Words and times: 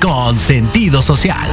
Con 0.00 0.38
sentido 0.38 1.02
social. 1.02 1.50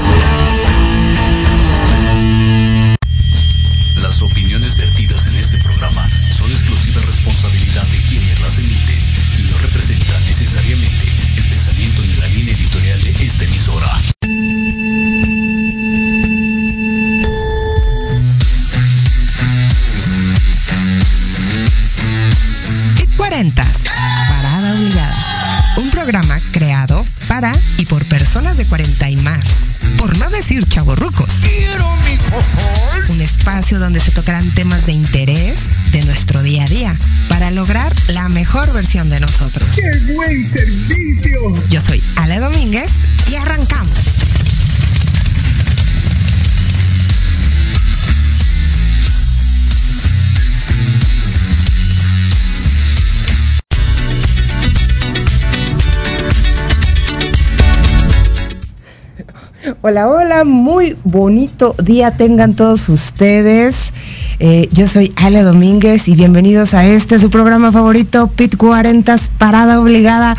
Hola, 59.85 60.07
hola, 60.07 60.45
muy 60.45 60.95
bonito 61.03 61.75
día 61.77 62.11
tengan 62.11 62.55
todos 62.55 62.87
ustedes. 62.87 63.91
Eh, 64.39 64.69
yo 64.71 64.87
soy 64.87 65.11
Ale 65.17 65.43
Domínguez 65.43 66.07
y 66.07 66.15
bienvenidos 66.15 66.73
a 66.73 66.85
este 66.85 67.19
su 67.19 67.29
programa 67.29 67.69
favorito, 67.69 68.27
Pit 68.27 68.55
40 68.55 69.17
Parada 69.37 69.81
Obligada. 69.81 70.37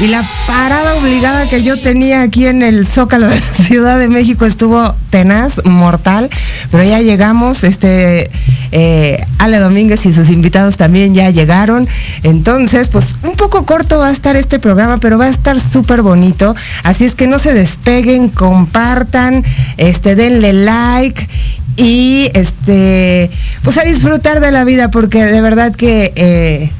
Y 0.00 0.06
la 0.06 0.24
parada 0.46 0.94
obligada 0.96 1.48
que 1.48 1.62
yo 1.62 1.80
tenía 1.80 2.22
aquí 2.22 2.46
en 2.46 2.62
el 2.62 2.86
Zócalo 2.86 3.28
de 3.28 3.34
la 3.38 3.46
Ciudad 3.64 3.98
de 3.98 4.08
México 4.08 4.46
estuvo 4.46 4.94
tenaz, 5.10 5.64
mortal, 5.64 6.30
pero 6.70 6.84
ya 6.84 7.00
llegamos, 7.00 7.64
este 7.64 8.30
eh, 8.72 9.24
Ale 9.38 9.58
Domínguez 9.58 10.06
y 10.06 10.12
sus 10.12 10.30
invitados 10.30 10.76
también 10.76 11.14
ya 11.14 11.30
llegaron. 11.30 11.86
Entonces, 12.22 12.88
pues 12.88 13.14
un 13.22 13.32
poco 13.32 13.66
corto 13.66 13.98
va 13.98 14.08
a 14.08 14.12
estar 14.12 14.36
este 14.36 14.58
programa, 14.58 14.98
pero 14.98 15.18
va 15.18 15.26
a 15.26 15.30
estar 15.30 15.60
súper 15.60 16.02
bonito. 16.02 16.54
Así 16.82 17.04
es 17.04 17.14
que 17.14 17.26
no 17.26 17.38
se 17.38 17.52
despeguen, 17.52 18.28
compartan, 18.28 19.44
este, 19.76 20.14
denle 20.14 20.52
like 20.52 21.28
y 21.76 22.30
este, 22.34 23.30
pues 23.62 23.78
a 23.78 23.82
disfrutar 23.82 24.40
de 24.40 24.52
la 24.52 24.64
vida, 24.64 24.90
porque 24.90 25.24
de 25.24 25.40
verdad 25.40 25.74
que 25.74 26.12
eh, 26.16 26.70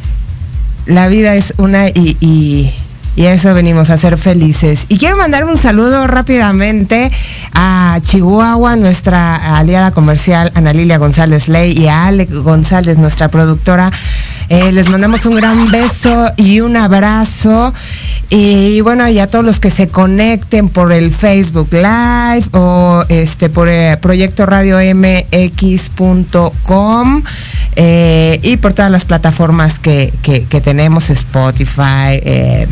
la 0.87 1.09
vida 1.09 1.35
es 1.35 1.55
una 1.59 1.89
y, 1.89 2.17
y 2.21 2.73
y 3.17 3.25
eso 3.25 3.53
venimos 3.55 3.91
a 3.91 3.97
ser 3.97 4.19
felices. 4.19 4.85
Y 4.89 4.99
quiero 4.99 5.17
mandar 5.17 5.45
un 5.45 5.57
saludo 5.57 6.07
rápidamente 6.07 7.11
a 7.55 7.99
Chihuahua, 8.03 8.77
nuestra 8.77 9.57
aliada 9.59 9.91
comercial, 9.91 10.53
Ana 10.55 10.73
Lilia 10.73 10.99
González 10.99 11.49
Ley, 11.49 11.73
y 11.73 11.89
a 11.89 12.07
Ale 12.07 12.27
González, 12.27 12.99
nuestra 12.99 13.29
productora. 13.29 13.91
Eh, 14.49 14.71
les 14.73 14.89
mandamos 14.91 15.27
un 15.27 15.35
gran 15.35 15.71
beso 15.71 16.33
y 16.37 16.61
un 16.61 16.77
abrazo. 16.77 17.75
Y 18.31 18.81
bueno, 18.81 19.09
y 19.09 19.19
a 19.21 19.27
todos 19.27 19.45
los 19.45 19.61
que 19.61 19.71
se 19.71 19.89
conecten 19.89 20.69
por 20.69 20.93
el 20.93 21.13
Facebook 21.13 21.69
Live 21.73 22.47
o 22.53 23.05
este 23.09 23.49
por 23.49 23.69
eh, 23.69 23.97
Proyecto 24.01 24.47
Radio 24.47 24.79
MX.com 24.79 26.03
eh, 27.77 28.41
y 28.43 28.57
por 28.57 28.73
todas 28.73 28.91
las 28.91 29.05
plataformas 29.05 29.79
que, 29.79 30.13
que, 30.23 30.61
tenemos, 30.61 31.11
Spotify, 31.11 32.19
eh, 32.23 32.67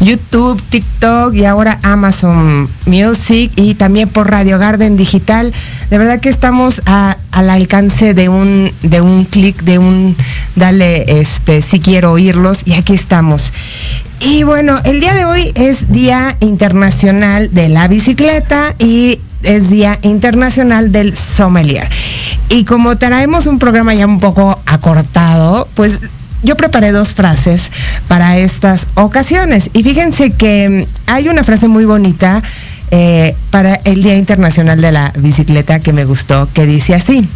YouTube, 0.00 0.60
TikTok 0.62 1.34
y 1.34 1.44
ahora 1.44 1.78
Amazon 1.82 2.68
Music 2.86 3.52
y 3.56 3.74
también 3.74 4.08
por 4.08 4.30
Radio 4.30 4.58
Garden 4.58 4.96
Digital. 4.96 5.52
De 5.90 5.98
verdad 5.98 6.20
que 6.20 6.28
estamos 6.28 6.82
a, 6.86 7.16
al 7.30 7.50
alcance 7.50 8.14
de 8.14 8.28
un, 8.28 8.70
de 8.82 9.00
un 9.00 9.24
clic, 9.24 9.62
de 9.62 9.78
un 9.78 10.16
dale 10.56 11.20
este 11.20 11.62
si 11.62 11.80
quiero 11.80 12.12
oírlos 12.12 12.62
y 12.64 12.74
aquí 12.74 12.94
estamos. 12.94 13.52
Y 14.20 14.42
bueno, 14.42 14.78
el 14.84 15.00
día 15.00 15.14
de 15.14 15.24
hoy 15.24 15.52
es 15.54 15.92
Día 15.92 16.36
Internacional 16.40 17.52
de 17.52 17.68
la 17.68 17.88
Bicicleta 17.88 18.74
y 18.78 19.20
es 19.42 19.68
Día 19.70 19.98
Internacional 20.02 20.92
del 20.92 21.16
Sommelier. 21.16 21.88
Y 22.48 22.64
como 22.64 22.96
traemos 22.96 23.46
un 23.46 23.58
programa 23.58 23.94
ya 23.94 24.06
un 24.06 24.20
poco 24.20 24.58
acortado, 24.66 25.66
pues 25.74 26.00
yo 26.44 26.56
preparé 26.56 26.92
dos 26.92 27.14
frases 27.14 27.70
para 28.06 28.38
estas 28.38 28.86
ocasiones. 28.94 29.70
Y 29.72 29.82
fíjense 29.82 30.30
que 30.30 30.86
hay 31.06 31.28
una 31.28 31.42
frase 31.42 31.68
muy 31.68 31.84
bonita 31.84 32.40
eh, 32.90 33.34
para 33.50 33.74
el 33.84 34.02
Día 34.02 34.14
Internacional 34.14 34.80
de 34.80 34.92
la 34.92 35.12
Bicicleta 35.18 35.80
que 35.80 35.92
me 35.92 36.04
gustó, 36.04 36.48
que 36.52 36.66
dice 36.66 36.94
así. 36.94 37.28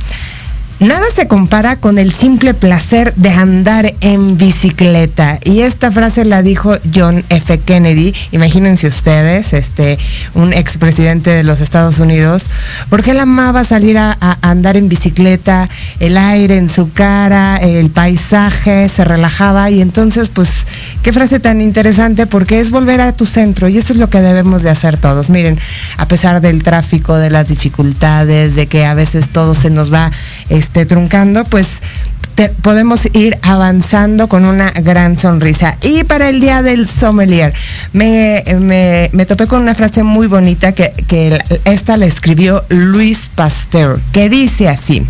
Nada 0.80 1.06
se 1.12 1.26
compara 1.26 1.74
con 1.74 1.98
el 1.98 2.12
simple 2.12 2.54
placer 2.54 3.12
de 3.16 3.30
andar 3.30 3.92
en 4.00 4.38
bicicleta. 4.38 5.40
Y 5.42 5.62
esta 5.62 5.90
frase 5.90 6.24
la 6.24 6.40
dijo 6.40 6.76
John 6.94 7.24
F. 7.30 7.58
Kennedy. 7.58 8.14
Imagínense 8.30 8.86
ustedes, 8.86 9.54
este, 9.54 9.98
un 10.34 10.52
expresidente 10.52 11.30
de 11.30 11.42
los 11.42 11.60
Estados 11.60 11.98
Unidos, 11.98 12.44
porque 12.90 13.10
él 13.10 13.18
amaba 13.18 13.64
salir 13.64 13.98
a, 13.98 14.16
a, 14.20 14.38
andar 14.40 14.76
en 14.76 14.88
bicicleta, 14.88 15.68
el 15.98 16.16
aire 16.16 16.56
en 16.56 16.70
su 16.70 16.92
cara, 16.92 17.56
el 17.56 17.90
paisaje, 17.90 18.88
se 18.88 19.02
relajaba. 19.02 19.70
Y 19.70 19.82
entonces, 19.82 20.28
pues, 20.28 20.64
qué 21.02 21.12
frase 21.12 21.40
tan 21.40 21.60
interesante, 21.60 22.26
porque 22.26 22.60
es 22.60 22.70
volver 22.70 23.00
a 23.00 23.10
tu 23.10 23.26
centro. 23.26 23.68
Y 23.68 23.78
eso 23.78 23.94
es 23.94 23.98
lo 23.98 24.08
que 24.10 24.20
debemos 24.20 24.62
de 24.62 24.70
hacer 24.70 24.96
todos. 24.96 25.28
Miren, 25.28 25.58
a 25.96 26.06
pesar 26.06 26.40
del 26.40 26.62
tráfico, 26.62 27.16
de 27.16 27.30
las 27.30 27.48
dificultades, 27.48 28.54
de 28.54 28.68
que 28.68 28.86
a 28.86 28.94
veces 28.94 29.28
todo 29.30 29.56
se 29.56 29.70
nos 29.70 29.92
va 29.92 30.12
truncando, 30.86 31.44
pues 31.44 31.78
te, 32.34 32.48
podemos 32.48 33.08
ir 33.12 33.36
avanzando 33.42 34.28
con 34.28 34.44
una 34.44 34.70
gran 34.70 35.16
sonrisa. 35.16 35.76
Y 35.82 36.04
para 36.04 36.28
el 36.28 36.40
día 36.40 36.62
del 36.62 36.88
sommelier, 36.88 37.52
me, 37.92 38.42
me, 38.60 39.10
me 39.12 39.26
topé 39.26 39.46
con 39.46 39.62
una 39.62 39.74
frase 39.74 40.02
muy 40.02 40.26
bonita 40.26 40.72
que, 40.72 40.92
que 41.08 41.38
esta 41.64 41.96
la 41.96 42.06
escribió 42.06 42.64
Luis 42.68 43.30
Pasteur, 43.34 44.00
que 44.12 44.28
dice 44.28 44.68
así, 44.68 45.06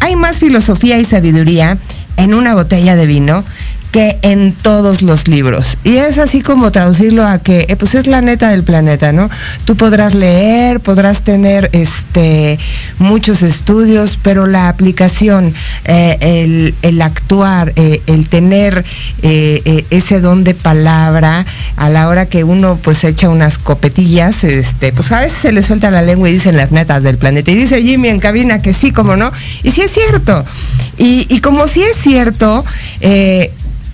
hay 0.00 0.16
más 0.16 0.38
filosofía 0.38 0.98
y 0.98 1.04
sabiduría 1.04 1.78
en 2.16 2.34
una 2.34 2.54
botella 2.54 2.96
de 2.96 3.06
vino 3.06 3.44
que 3.92 4.18
en 4.22 4.52
todos 4.52 5.02
los 5.02 5.28
libros. 5.28 5.76
Y 5.84 5.98
es 5.98 6.16
así 6.16 6.40
como 6.40 6.72
traducirlo 6.72 7.26
a 7.26 7.38
que, 7.38 7.66
eh, 7.68 7.76
pues 7.76 7.94
es 7.94 8.06
la 8.06 8.22
neta 8.22 8.48
del 8.48 8.64
planeta, 8.64 9.12
¿no? 9.12 9.28
Tú 9.66 9.76
podrás 9.76 10.14
leer, 10.14 10.80
podrás 10.80 11.20
tener 11.20 11.68
este 11.72 12.58
muchos 12.98 13.42
estudios, 13.42 14.18
pero 14.22 14.46
la 14.46 14.68
aplicación, 14.68 15.54
eh, 15.84 16.72
el, 16.82 17.02
actuar, 17.02 17.74
eh, 17.76 18.00
el 18.06 18.28
tener 18.28 18.84
ese 19.20 20.20
don 20.20 20.42
de 20.42 20.54
palabra, 20.54 21.44
a 21.76 21.88
la 21.90 22.08
hora 22.08 22.26
que 22.26 22.44
uno 22.44 22.78
pues 22.82 23.04
echa 23.04 23.28
unas 23.28 23.58
copetillas, 23.58 24.42
este, 24.44 24.92
pues 24.92 25.12
a 25.12 25.20
veces 25.20 25.38
se 25.38 25.52
le 25.52 25.62
suelta 25.62 25.90
la 25.90 26.00
lengua 26.00 26.30
y 26.30 26.32
dicen 26.32 26.56
las 26.56 26.72
netas 26.72 27.02
del 27.02 27.18
planeta. 27.18 27.50
Y 27.50 27.56
dice 27.56 27.82
Jimmy 27.82 28.08
en 28.08 28.18
cabina 28.18 28.62
que 28.62 28.72
sí, 28.72 28.90
como 28.90 29.16
no. 29.16 29.30
Y 29.62 29.70
sí 29.70 29.82
es 29.82 29.92
cierto. 29.92 30.44
Y, 30.96 31.40
como 31.40 31.66
sí 31.68 31.82
es 31.82 31.96
cierto, 32.00 32.64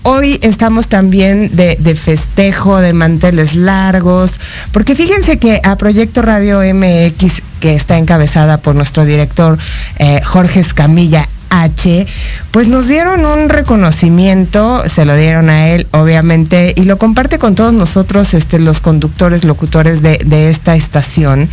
hoy 0.03 0.39
estamos 0.41 0.87
también 0.87 1.55
de, 1.55 1.95
festejo, 1.95 2.79
de 2.79 2.93
manteles 2.93 3.55
largos, 3.55 4.39
porque 4.71 4.95
fíjense 4.95 5.37
que 5.37 5.61
a 5.63 5.75
Proyecto 5.77 6.21
Radio 6.21 6.59
MX, 6.61 7.41
que 7.59 7.75
está 7.75 7.97
encabezada 7.97 8.57
por 8.57 8.75
nuestro 8.75 9.05
director 9.05 9.57
eh, 9.97 10.21
Jorge 10.23 10.59
Escamilla 10.59 11.27
H, 11.49 12.07
pues 12.51 12.67
nos 12.67 12.87
dieron 12.87 13.25
un 13.25 13.49
reconocimiento, 13.49 14.83
se 14.87 15.05
lo 15.05 15.15
dieron 15.15 15.49
a 15.49 15.69
él, 15.69 15.87
obviamente, 15.91 16.73
y 16.75 16.83
lo 16.83 16.97
comparte 16.97 17.39
con 17.39 17.55
todos 17.55 17.73
nosotros, 17.73 18.33
este, 18.33 18.59
los 18.59 18.81
conductores, 18.81 19.43
locutores 19.43 20.01
de, 20.01 20.19
de 20.25 20.49
esta 20.49 20.75
estación. 20.75 21.49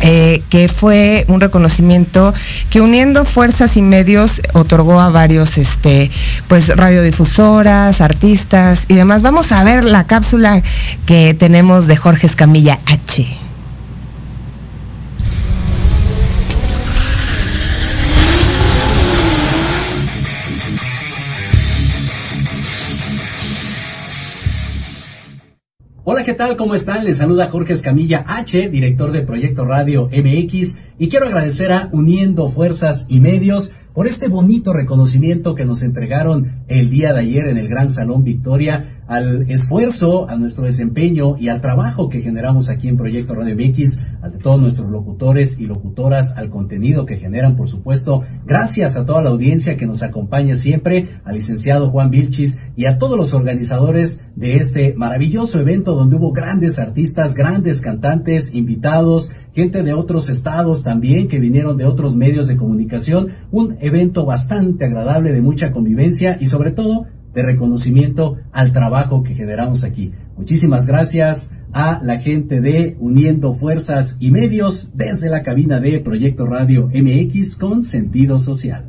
Eh, 0.00 0.40
que 0.48 0.68
fue 0.68 1.24
un 1.26 1.40
reconocimiento 1.40 2.32
que 2.70 2.80
uniendo 2.80 3.24
fuerzas 3.24 3.76
y 3.76 3.82
medios 3.82 4.40
otorgó 4.52 5.00
a 5.00 5.10
varios 5.10 5.58
este 5.58 6.08
pues 6.46 6.68
radiodifusoras, 6.68 8.00
artistas 8.00 8.84
y 8.86 8.94
demás. 8.94 9.22
Vamos 9.22 9.50
a 9.50 9.64
ver 9.64 9.84
la 9.84 10.04
cápsula 10.04 10.62
que 11.04 11.34
tenemos 11.34 11.88
de 11.88 11.96
Jorge 11.96 12.28
Escamilla 12.28 12.78
H. 12.86 13.47
Hola, 26.10 26.24
¿qué 26.24 26.32
tal? 26.32 26.56
¿Cómo 26.56 26.74
están? 26.74 27.04
Les 27.04 27.18
saluda 27.18 27.50
Jorge 27.50 27.74
Escamilla 27.74 28.24
H, 28.26 28.70
director 28.70 29.12
de 29.12 29.20
Proyecto 29.20 29.66
Radio 29.66 30.08
MX, 30.10 30.78
y 30.98 31.08
quiero 31.08 31.26
agradecer 31.26 31.72
a 31.72 31.88
Uniendo 31.92 32.48
Fuerzas 32.48 33.06
y 33.08 33.20
Medios 33.20 33.72
por 33.94 34.06
este 34.06 34.28
bonito 34.28 34.72
reconocimiento 34.72 35.54
que 35.54 35.64
nos 35.64 35.82
entregaron 35.82 36.62
el 36.68 36.90
día 36.90 37.12
de 37.12 37.20
ayer 37.20 37.48
en 37.48 37.58
el 37.58 37.68
Gran 37.68 37.90
Salón 37.90 38.22
Victoria 38.24 38.98
al 39.08 39.50
esfuerzo, 39.50 40.28
a 40.28 40.36
nuestro 40.36 40.66
desempeño 40.66 41.34
y 41.38 41.48
al 41.48 41.62
trabajo 41.62 42.10
que 42.10 42.20
generamos 42.20 42.68
aquí 42.68 42.88
en 42.88 42.98
Proyecto 42.98 43.34
Radio 43.34 43.56
MX, 43.56 43.98
a 44.22 44.30
todos 44.30 44.60
nuestros 44.60 44.90
locutores 44.90 45.58
y 45.58 45.66
locutoras, 45.66 46.36
al 46.36 46.50
contenido 46.50 47.06
que 47.06 47.16
generan, 47.16 47.56
por 47.56 47.68
supuesto. 47.68 48.22
Gracias 48.44 48.96
a 48.96 49.06
toda 49.06 49.22
la 49.22 49.30
audiencia 49.30 49.78
que 49.78 49.86
nos 49.86 50.02
acompaña 50.02 50.56
siempre, 50.56 51.20
al 51.24 51.36
licenciado 51.36 51.90
Juan 51.90 52.10
Vilchis 52.10 52.60
y 52.76 52.84
a 52.84 52.98
todos 52.98 53.16
los 53.16 53.32
organizadores 53.32 54.22
de 54.36 54.56
este 54.56 54.94
maravilloso 54.94 55.58
evento 55.58 55.94
donde 55.94 56.16
hubo 56.16 56.32
grandes 56.32 56.78
artistas, 56.78 57.34
grandes 57.34 57.80
cantantes, 57.80 58.54
invitados, 58.54 59.32
gente 59.58 59.82
de 59.82 59.92
otros 59.92 60.28
estados 60.28 60.84
también 60.84 61.26
que 61.26 61.40
vinieron 61.40 61.76
de 61.76 61.84
otros 61.84 62.14
medios 62.14 62.46
de 62.46 62.56
comunicación. 62.56 63.30
Un 63.50 63.76
evento 63.80 64.24
bastante 64.24 64.84
agradable 64.84 65.32
de 65.32 65.42
mucha 65.42 65.72
convivencia 65.72 66.36
y 66.38 66.46
sobre 66.46 66.70
todo 66.70 67.06
de 67.34 67.42
reconocimiento 67.42 68.36
al 68.52 68.70
trabajo 68.70 69.24
que 69.24 69.34
generamos 69.34 69.82
aquí. 69.82 70.12
Muchísimas 70.36 70.86
gracias 70.86 71.50
a 71.72 72.00
la 72.04 72.20
gente 72.20 72.60
de 72.60 72.96
Uniendo 73.00 73.52
Fuerzas 73.52 74.16
y 74.20 74.30
Medios 74.30 74.92
desde 74.94 75.28
la 75.28 75.42
cabina 75.42 75.80
de 75.80 75.98
Proyecto 75.98 76.46
Radio 76.46 76.88
MX 76.94 77.56
con 77.56 77.82
sentido 77.82 78.38
social. 78.38 78.87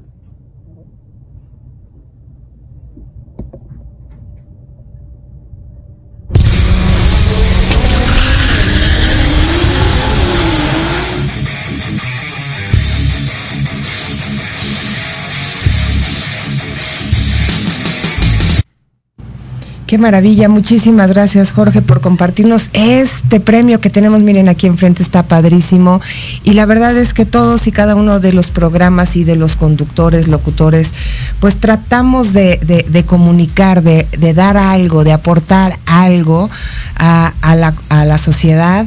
Qué 19.89 19.97
maravilla, 19.97 20.49
muchísimas 20.49 21.10
gracias 21.10 21.52
Jorge 21.52 21.82
por 21.82 21.99
compartirnos 21.99 22.69
este 22.73 23.39
premio 23.39 23.82
que 23.82 23.89
tenemos, 23.89 24.21
miren 24.21 24.47
aquí 24.47 24.67
enfrente 24.67 25.02
está 25.02 25.23
padrísimo. 25.23 25.99
Y 26.43 26.54
la 26.54 26.67
verdad 26.67 26.95
es 26.95 27.15
que 27.15 27.25
todos 27.25 27.65
y 27.65 27.71
cada 27.71 27.95
uno 27.95 28.19
de 28.19 28.32
los 28.32 28.49
programas 28.49 29.15
y 29.15 29.23
de 29.23 29.36
los 29.36 29.56
conductores, 29.56 30.28
locutores, 30.28 30.91
pues 31.39 31.60
tratamos 31.60 32.34
de, 32.34 33.04
comunicar, 33.08 33.82
de, 33.82 34.06
dar 34.36 34.58
algo, 34.58 35.04
de 35.04 35.12
aportar 35.12 35.80
algo 35.88 36.47
a, 36.95 37.34
la, 37.56 38.17
sociedad, 38.19 38.86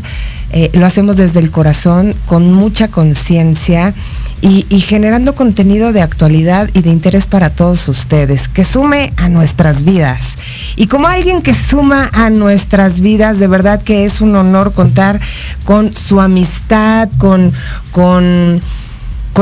eh, 0.52 0.70
lo 0.74 0.84
hacemos 0.84 1.16
desde 1.16 1.40
el 1.40 1.50
corazón, 1.50 2.14
con 2.26 2.52
mucha 2.52 2.88
conciencia 2.88 3.94
y, 4.42 4.64
generando 4.80 5.34
contenido 5.34 5.92
de 5.92 6.02
actualidad 6.02 6.68
y 6.74 6.82
de 6.82 6.90
interés 6.90 7.26
para 7.26 7.50
todos 7.50 7.88
ustedes, 7.88 8.48
que 8.48 8.64
sume 8.64 9.12
a 9.16 9.28
nuestras 9.28 9.84
vidas. 9.84 10.34
Y 10.74 10.88
como 10.88 11.06
alguien 11.06 11.42
que 11.42 11.54
suma 11.54 12.10
a 12.12 12.28
nuestras 12.28 13.00
vidas, 13.00 13.38
de 13.38 13.46
verdad 13.46 13.80
que 13.80 14.04
es 14.04 14.20
un 14.20 14.34
honor 14.34 14.72
contar 14.72 15.20
con 15.64 15.94
su 15.94 16.20
amistad, 16.20 17.08
con, 17.18 17.52
con, 17.92 18.60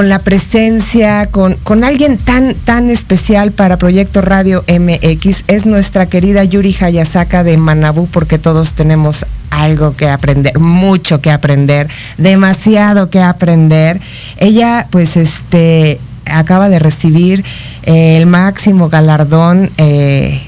la 0.06 0.18
presencia, 0.18 1.26
con, 1.26 1.54
con, 1.54 1.82
alguien 1.82 2.18
tan, 2.18 2.54
tan 2.54 2.90
especial 2.90 3.52
para 3.52 3.78
Proyecto 3.78 4.20
Radio 4.20 4.64
MX. 4.68 5.44
Es 5.46 5.64
nuestra 5.64 6.06
querida 6.06 6.44
Yuri 6.44 6.76
Hayasaka 6.78 7.42
de 7.42 7.56
Manabú, 7.56 8.06
porque 8.06 8.38
todos 8.38 8.74
tenemos 8.74 9.24
algo 9.50 9.92
que 9.92 10.08
aprender, 10.08 10.58
mucho 10.58 11.20
que 11.20 11.30
aprender, 11.30 11.88
demasiado 12.18 13.10
que 13.10 13.20
aprender. 13.20 14.00
Ella, 14.38 14.86
pues, 14.90 15.16
este, 15.16 16.00
acaba 16.26 16.68
de 16.68 16.78
recibir 16.78 17.44
eh, 17.82 18.16
el 18.16 18.26
máximo 18.26 18.88
galardón 18.88 19.70
eh, 19.76 20.42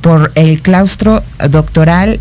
por 0.00 0.32
el 0.34 0.62
claustro 0.62 1.22
doctoral 1.50 2.20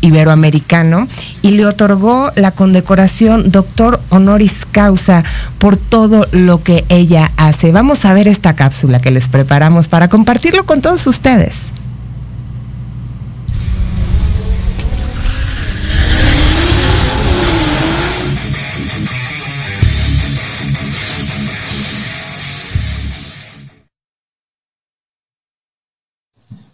iberoamericano 0.00 1.06
y 1.42 1.52
le 1.52 1.66
otorgó 1.66 2.32
la 2.34 2.50
condecoración 2.50 3.52
doctor 3.52 4.00
honoris 4.08 4.66
causa 4.72 5.22
por 5.58 5.76
todo 5.76 6.26
lo 6.32 6.62
que 6.62 6.84
ella 6.88 7.30
hace. 7.36 7.70
Vamos 7.70 8.04
a 8.04 8.12
ver 8.12 8.26
esta 8.26 8.56
cápsula 8.56 8.98
que 8.98 9.10
les 9.10 9.28
preparamos 9.28 9.88
para 9.88 10.08
compartirlo 10.08 10.64
con 10.66 10.80
todos 10.80 11.06
ustedes. 11.06 11.70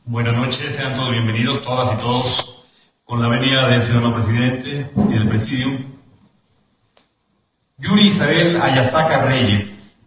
Buenas 0.08 0.36
noches, 0.36 0.76
sean 0.76 0.94
todos 0.94 1.10
bienvenidos, 1.10 1.62
todas 1.62 1.92
y 1.92 1.96
todos, 2.00 2.64
con 3.04 3.20
la 3.20 3.28
venida 3.28 3.66
del 3.66 3.82
ciudadano 3.82 4.14
presidente 4.14 4.92
y 4.94 5.12
del 5.12 5.28
presidium. 5.28 5.96
Yuri 7.78 8.06
Isabel 8.06 8.62
Ayasaka 8.62 9.24
Reyes, 9.24 9.98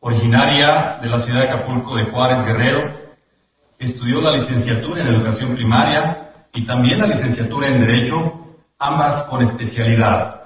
originaria 0.00 0.98
de 1.00 1.08
la 1.08 1.22
ciudad 1.22 1.40
de 1.40 1.48
Acapulco 1.48 1.96
de 1.96 2.10
Juárez 2.10 2.44
Guerrero, 2.44 2.94
estudió 3.78 4.20
la 4.20 4.36
licenciatura 4.36 5.00
en 5.00 5.14
educación 5.14 5.54
primaria 5.54 6.34
y 6.52 6.66
también 6.66 6.98
la 6.98 7.06
licenciatura 7.06 7.68
en 7.68 7.80
Derecho, 7.80 8.34
ambas 8.78 9.22
con 9.30 9.40
especialidad. 9.40 10.42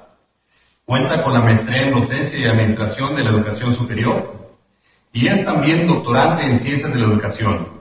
Cuenta 0.84 1.24
con 1.24 1.32
la 1.32 1.40
maestría 1.40 1.88
en 1.88 1.92
docencia 1.92 2.38
y 2.38 2.44
administración 2.44 3.16
de 3.16 3.24
la 3.24 3.30
educación 3.30 3.74
superior 3.74 4.54
y 5.12 5.26
es 5.26 5.44
también 5.44 5.88
doctorante 5.88 6.44
en 6.44 6.60
ciencias 6.60 6.94
de 6.94 7.00
la 7.00 7.06
educación. 7.06 7.76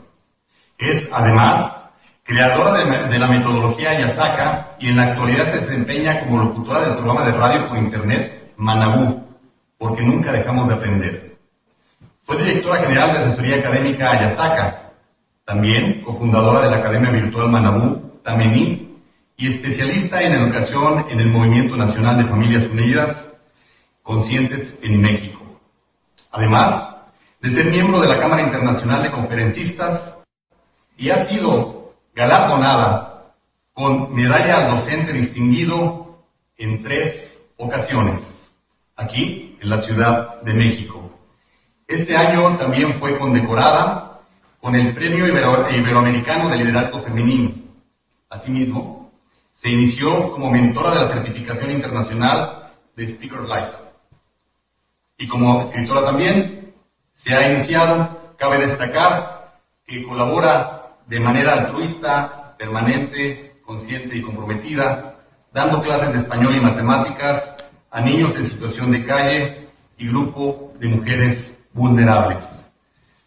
Es, 0.78 1.10
además, 1.12 1.82
creadora 2.24 3.08
de, 3.08 3.20
la 3.20 3.28
metodología 3.28 4.00
Yasaka 4.00 4.76
y 4.80 4.90
en 4.90 4.98
la 4.98 5.04
actualidad 5.12 5.46
se 5.46 5.58
desempeña 5.58 6.22
como 6.22 6.44
locutora 6.44 6.82
del 6.82 6.96
programa 6.96 7.26
de 7.26 7.32
radio 7.32 7.68
por 7.68 7.78
internet 7.78 8.54
Manabú, 8.58 9.26
porque 9.78 10.04
nunca 10.04 10.32
dejamos 10.32 10.68
de 10.68 10.74
aprender. 10.74 11.38
Fue 12.24 12.38
directora 12.38 12.82
general 12.82 13.14
de 13.14 13.20
asesoría 13.20 13.58
académica 13.58 14.20
Yasaka, 14.20 14.92
también 15.46 16.02
cofundadora 16.02 16.62
de 16.62 16.72
la 16.72 16.78
Academia 16.78 17.12
Virtual 17.12 17.50
Manabú, 17.50 18.20
Tamení, 18.24 18.86
y 19.38 19.48
especialista 19.48 20.22
en 20.22 20.34
educación 20.34 21.06
en 21.10 21.20
el 21.20 21.28
Movimiento 21.28 21.76
Nacional 21.76 22.18
de 22.18 22.26
Familias 22.26 22.66
Unidas 22.68 23.32
Conscientes 24.02 24.78
en 24.82 25.02
México. 25.02 25.42
Además, 26.32 26.96
de 27.42 27.52
ser 27.52 27.66
miembro 27.66 28.00
de 28.00 28.08
la 28.08 28.18
Cámara 28.18 28.44
Internacional 28.44 29.04
de 29.04 29.12
Conferencistas, 29.12 30.16
y 30.98 31.10
ha 31.10 31.26
sido 31.26 31.94
galardonada 32.14 33.34
con 33.74 34.14
medalla 34.14 34.58
al 34.58 34.76
docente 34.76 35.14
distinguido 35.14 36.24
en 36.58 36.82
tres 36.82 37.42
ocasiones, 37.58 38.50
aquí 38.96 39.58
en 39.60 39.70
la 39.70 39.82
Ciudad 39.82 40.42
de 40.42 40.54
México. 40.54 41.12
Este 41.88 42.16
año 42.16 42.58
también 42.58 43.00
fue 43.00 43.18
condecorada 43.18 44.22
con 44.62 44.76
el 44.76 44.96
Premio 44.96 45.28
Iberoamericano 45.28 46.50
de 46.50 46.58
Liderazgo 46.58 47.02
Femenino. 47.02 47.52
Asimismo, 48.30 49.12
se 49.54 49.70
inició 49.70 50.32
como 50.32 50.50
mentora 50.50 50.92
de 50.92 51.02
la 51.02 51.08
certificación 51.10 51.72
internacional 51.72 52.72
de 52.96 53.08
Speaker 53.08 53.42
Life. 53.42 53.78
Y 55.18 55.28
como 55.28 55.62
escritora 55.62 56.06
también, 56.06 56.74
se 57.14 57.36
ha 57.36 57.52
iniciado, 57.52 58.36
cabe 58.38 58.66
destacar, 58.66 59.60
que 59.86 60.04
colabora 60.04 60.85
de 61.08 61.20
manera 61.20 61.54
altruista, 61.54 62.56
permanente, 62.58 63.58
consciente 63.66 64.16
y 64.18 64.22
comprometida, 64.22 65.16
dando 65.54 65.82
clases 65.82 66.14
de 66.14 66.20
español 66.20 66.56
y 66.56 66.62
matemáticas 66.62 67.56
a 67.92 68.02
niños 68.02 68.36
en 68.36 68.46
situación 68.46 68.92
de 68.92 69.06
calle 69.06 69.70
y 69.98 70.08
grupo 70.08 70.74
de 70.80 70.88
mujeres 70.88 71.58
vulnerables. 71.74 72.44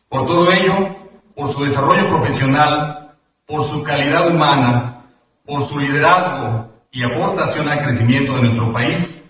Por 0.08 0.26
todo 0.26 0.50
ello, 0.50 0.96
por 1.34 1.52
su 1.52 1.64
desarrollo 1.64 2.08
profesional, 2.08 3.14
por 3.46 3.64
su 3.66 3.82
calidad 3.82 4.28
humana, 4.28 5.04
por 5.46 5.66
su 5.66 5.78
liderazgo 5.78 6.70
y 6.90 7.02
aportación 7.04 7.68
al 7.68 7.82
crecimiento 7.82 8.34
de 8.34 8.42
nuestro 8.42 8.72
país, 8.72 9.22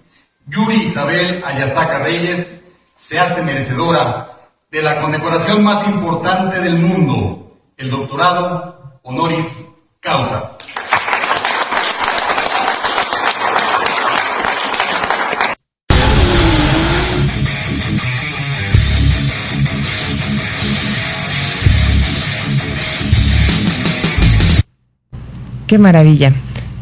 Yuri 0.47 0.87
Isabel 0.87 1.43
Ayasaka 1.45 2.01
Reyes 2.01 2.61
se 2.95 3.19
hace 3.19 3.43
merecedora 3.43 4.39
de 4.71 4.83
la 4.83 5.01
condecoración 5.01 5.63
más 5.63 5.87
importante 5.87 6.61
del 6.61 6.79
mundo, 6.79 7.48
el 7.79 7.91
doctorado 7.93 9.01
honoris 9.05 9.47
causa. 10.01 10.57
Qué 25.69 25.79
maravilla. 25.79 26.33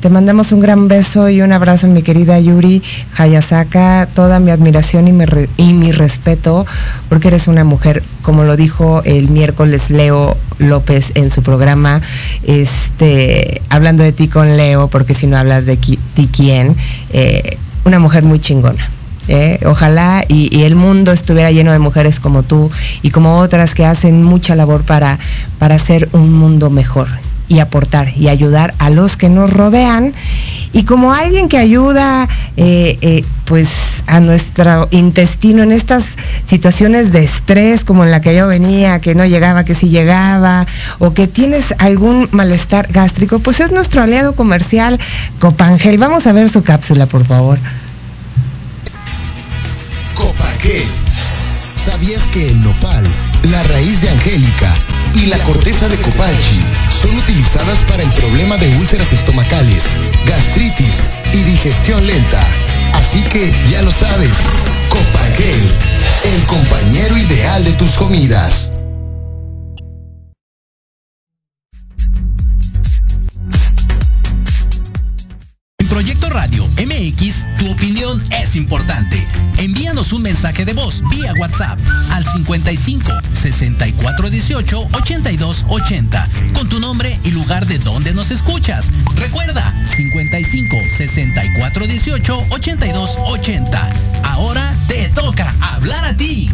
Te 0.07 0.11
mandamos 0.11 0.53
un 0.53 0.61
gran 0.61 0.87
beso 0.87 1.29
y 1.29 1.43
un 1.43 1.51
abrazo, 1.51 1.89
mi 1.89 2.01
querida 2.01 2.39
Yuri 2.39 2.81
Hayasaka. 3.17 4.07
Toda 4.15 4.39
mi 4.39 4.53
admiración 4.53 5.09
y 5.09 5.13
mi, 5.13 5.25
y 5.57 5.91
respeto, 5.91 6.65
porque 7.09 7.27
eres 7.27 7.49
una 7.49 7.65
mujer, 7.65 8.05
como 8.23 8.45
lo 8.45 8.55
dijo 8.55 9.03
el 9.05 9.31
miércoles 9.31 9.91
Leo 9.91 10.37
López 10.59 11.11
en 11.17 11.33
su 11.33 11.43
programa, 11.43 12.01
este, 12.45 13.61
hablando 13.69 14.05
de 14.05 14.13
ti 14.13 14.29
con 14.29 14.57
Leo, 14.57 14.87
porque 14.87 15.13
si 15.13 15.27
no 15.27 15.39
hablas 15.39 15.67
de 15.67 15.77
ti 15.77 15.99
quién, 16.31 16.77
eh, 17.11 17.57
una 17.85 17.99
mujer 17.99 18.23
muy 18.23 18.39
chingona. 18.39 18.89
¿eh? 19.27 19.59
ojalá 19.67 20.23
y, 20.29 20.63
el 20.63 20.77
mundo 20.77 21.11
estuviera 21.11 21.51
lleno 21.51 21.73
de 21.73 21.81
mujeres 21.81 22.21
como 22.21 22.45
tú 22.45 22.71
y 23.03 23.11
como 23.11 23.41
otras 23.41 23.75
que 23.75 23.85
hacen 23.85 24.23
mucha 24.23 24.55
labor 24.55 24.85
para, 24.85 25.19
para 25.59 25.75
hacer 25.75 26.09
un 26.13 26.33
mundo 26.33 26.71
mejor 26.71 27.09
y 27.49 27.61
aportar 27.61 28.09
y 28.17 28.29
ayudar 28.29 28.75
a 28.79 28.91
los 28.91 29.17
que 29.17 29.29
nos 29.29 29.53
rodean. 29.53 30.13
Y 30.73 30.85
como 30.85 31.13
alguien 31.13 31.49
que 31.49 31.59
ayuda 31.59 32.29
eh, 32.57 32.99
eh, 33.01 33.25
pues 33.45 34.03
a 34.07 34.21
nuestro 34.21 34.89
intestino 34.91 35.63
en 35.63 35.73
estas 35.73 36.05
situaciones 36.47 37.13
de 37.13 37.25
estrés 37.25 37.85
como 37.85 38.05
en 38.05 38.11
la 38.11 38.21
que 38.21 38.35
yo 38.35 38.47
venía, 38.47 39.01
que 39.01 39.15
no 39.15 39.25
llegaba, 39.25 39.65
que 39.65 39.75
sí 39.75 39.89
llegaba, 39.89 40.67
o 40.99 41.15
que 41.15 41.29
tienes 41.29 41.75
algún 41.79 42.29
malestar 42.33 42.89
gástrico, 42.93 43.39
pues 43.39 43.61
es 43.61 43.73
nuestro 43.73 44.03
aliado 44.03 44.35
comercial 44.35 44.99
Copangel. 45.39 45.99
Vamos 45.99 46.27
a 46.27 46.33
ver 46.33 46.49
su 46.49 46.63
cápsula, 46.63 47.07
por 47.07 47.25
favor. 47.25 47.59
Copangel. 50.15 50.85
¿Sabías 51.75 52.27
que 52.27 52.49
el 52.49 52.63
nopal, 52.63 53.05
la 53.45 53.63
raíz 53.63 54.01
de 54.01 54.11
Angélica 54.11 54.73
y 55.23 55.27
la 55.27 55.39
corteza 55.39 55.89
de 55.89 55.97
copalchi 55.97 56.61
son 56.89 57.17
utilizadas 57.17 57.83
para 57.85 58.03
el 58.03 58.13
problema 58.13 58.57
de 58.57 58.69
úlceras 58.77 59.13
estomacales, 59.13 59.85
gastritis 60.27 61.09
y 61.33 61.43
digestión 61.43 62.07
lenta. 62.07 62.47
Así 62.95 63.23
que 63.23 63.53
ya 63.71 63.83
lo 63.83 63.93
sabes, 63.93 64.33
Copagel, 64.89 65.73
el 66.35 66.43
compañero 66.47 67.17
ideal 67.17 67.65
de 67.65 67.73
tus 67.73 67.93
comidas. 67.93 68.73
MX, 76.97 77.45
tu 77.59 77.71
opinión 77.71 78.23
es 78.31 78.57
importante. 78.57 79.23
Envíanos 79.59 80.15
un 80.15 80.23
mensaje 80.23 80.65
de 80.65 80.73
voz 80.73 81.03
vía 81.11 81.35
WhatsApp 81.39 81.79
al 82.11 82.25
55 82.25 83.13
64 83.35 84.31
18 84.31 84.89
82 84.93 85.65
80 85.69 86.29
con 86.55 86.69
tu 86.69 86.81
nombre 86.81 87.19
y 87.25 87.33
lugar 87.33 87.67
de 87.67 87.79
donde 87.81 88.15
nos 88.15 88.31
escuchas. 88.31 88.91
Recuerda 89.17 89.63
55 89.95 90.77
64 90.97 91.87
18 91.87 92.47
82 92.51 93.19
80. 93.27 93.91
Ahora 94.25 94.75
te 94.89 95.09
toca 95.11 95.55
hablar 95.75 96.03
a 96.05 96.17
ti. 96.17 96.51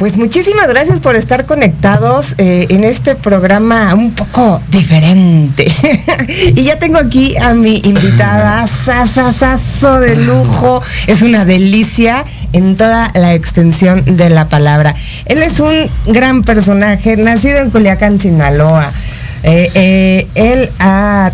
Pues 0.00 0.16
muchísimas 0.16 0.66
gracias 0.66 0.98
por 0.98 1.14
estar 1.14 1.44
conectados 1.44 2.34
eh, 2.38 2.64
en 2.70 2.84
este 2.84 3.16
programa 3.16 3.92
un 3.92 4.12
poco 4.12 4.62
diferente. 4.70 5.70
y 6.56 6.62
ya 6.62 6.78
tengo 6.78 6.96
aquí 6.96 7.36
a 7.36 7.52
mi 7.52 7.82
invitada, 7.84 8.66
sasasazo 8.86 10.00
de 10.00 10.16
lujo. 10.24 10.82
Es 11.06 11.20
una 11.20 11.44
delicia 11.44 12.24
en 12.54 12.78
toda 12.78 13.12
la 13.14 13.34
extensión 13.34 14.16
de 14.16 14.30
la 14.30 14.48
palabra. 14.48 14.94
Él 15.26 15.42
es 15.42 15.60
un 15.60 15.74
gran 16.06 16.44
personaje, 16.44 17.18
nacido 17.18 17.58
en 17.58 17.68
Culiacán, 17.68 18.18
Sinaloa. 18.18 18.90
Eh, 19.42 19.70
eh, 19.74 20.26
él 20.34 20.70
ha 20.78 21.30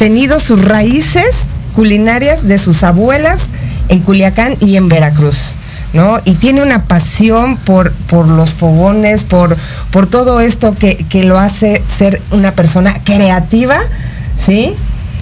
tenido 0.00 0.40
sus 0.40 0.64
raíces 0.64 1.44
culinarias 1.76 2.48
de 2.48 2.58
sus 2.58 2.82
abuelas 2.82 3.42
en 3.88 4.00
Culiacán 4.00 4.56
y 4.58 4.74
en 4.76 4.88
Veracruz. 4.88 5.52
¿No? 5.96 6.20
Y 6.24 6.34
tiene 6.34 6.62
una 6.62 6.84
pasión 6.84 7.56
por, 7.56 7.92
por 7.92 8.28
los 8.28 8.54
fogones, 8.54 9.24
por, 9.24 9.56
por 9.90 10.06
todo 10.06 10.40
esto 10.40 10.72
que, 10.72 10.96
que 10.96 11.24
lo 11.24 11.38
hace 11.38 11.82
ser 11.88 12.22
una 12.30 12.52
persona 12.52 13.00
creativa, 13.02 13.78
¿sí? 14.44 14.74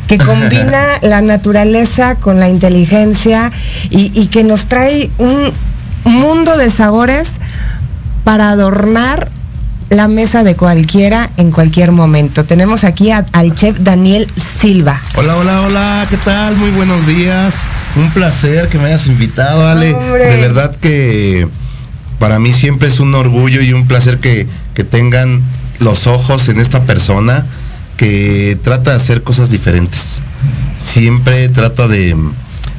que 0.08 0.18
combina 0.18 0.84
la 1.02 1.22
naturaleza 1.22 2.16
con 2.16 2.38
la 2.40 2.48
inteligencia 2.48 3.50
y, 3.88 4.10
y, 4.20 4.26
que 4.26 4.44
nos 4.44 4.66
trae 4.66 5.10
un 5.16 5.50
mundo 6.04 6.58
de 6.58 6.70
sabores 6.70 7.28
para 8.24 8.50
adornar 8.50 9.28
la 9.90 10.08
mesa 10.08 10.44
de 10.44 10.56
cualquiera 10.56 11.30
en 11.36 11.50
cualquier 11.50 11.92
momento. 11.92 12.44
Tenemos 12.44 12.84
aquí 12.84 13.10
a, 13.10 13.24
al 13.32 13.54
chef 13.54 13.78
Daniel 13.80 14.28
Silva. 14.36 15.00
Hola, 15.16 15.36
hola, 15.36 15.60
hola, 15.62 16.06
¿qué 16.10 16.16
tal? 16.18 16.56
Muy 16.56 16.70
buenos 16.70 17.06
días. 17.06 17.54
Un 17.96 18.10
placer 18.10 18.68
que 18.68 18.78
me 18.78 18.86
hayas 18.86 19.06
invitado, 19.06 19.68
Ale. 19.68 19.94
Hombre. 19.94 20.24
De 20.26 20.36
verdad 20.40 20.74
que 20.76 21.48
para 22.18 22.38
mí 22.38 22.52
siempre 22.52 22.88
es 22.88 23.00
un 23.00 23.14
orgullo 23.14 23.60
y 23.62 23.72
un 23.72 23.86
placer 23.86 24.18
que, 24.18 24.46
que 24.74 24.84
tengan 24.84 25.40
los 25.78 26.06
ojos 26.06 26.48
en 26.48 26.58
esta 26.60 26.84
persona 26.84 27.46
que 27.96 28.58
trata 28.62 28.90
de 28.90 28.96
hacer 28.96 29.22
cosas 29.22 29.50
diferentes. 29.50 30.20
Siempre 30.76 31.48
trata 31.48 31.86
de, 31.86 32.16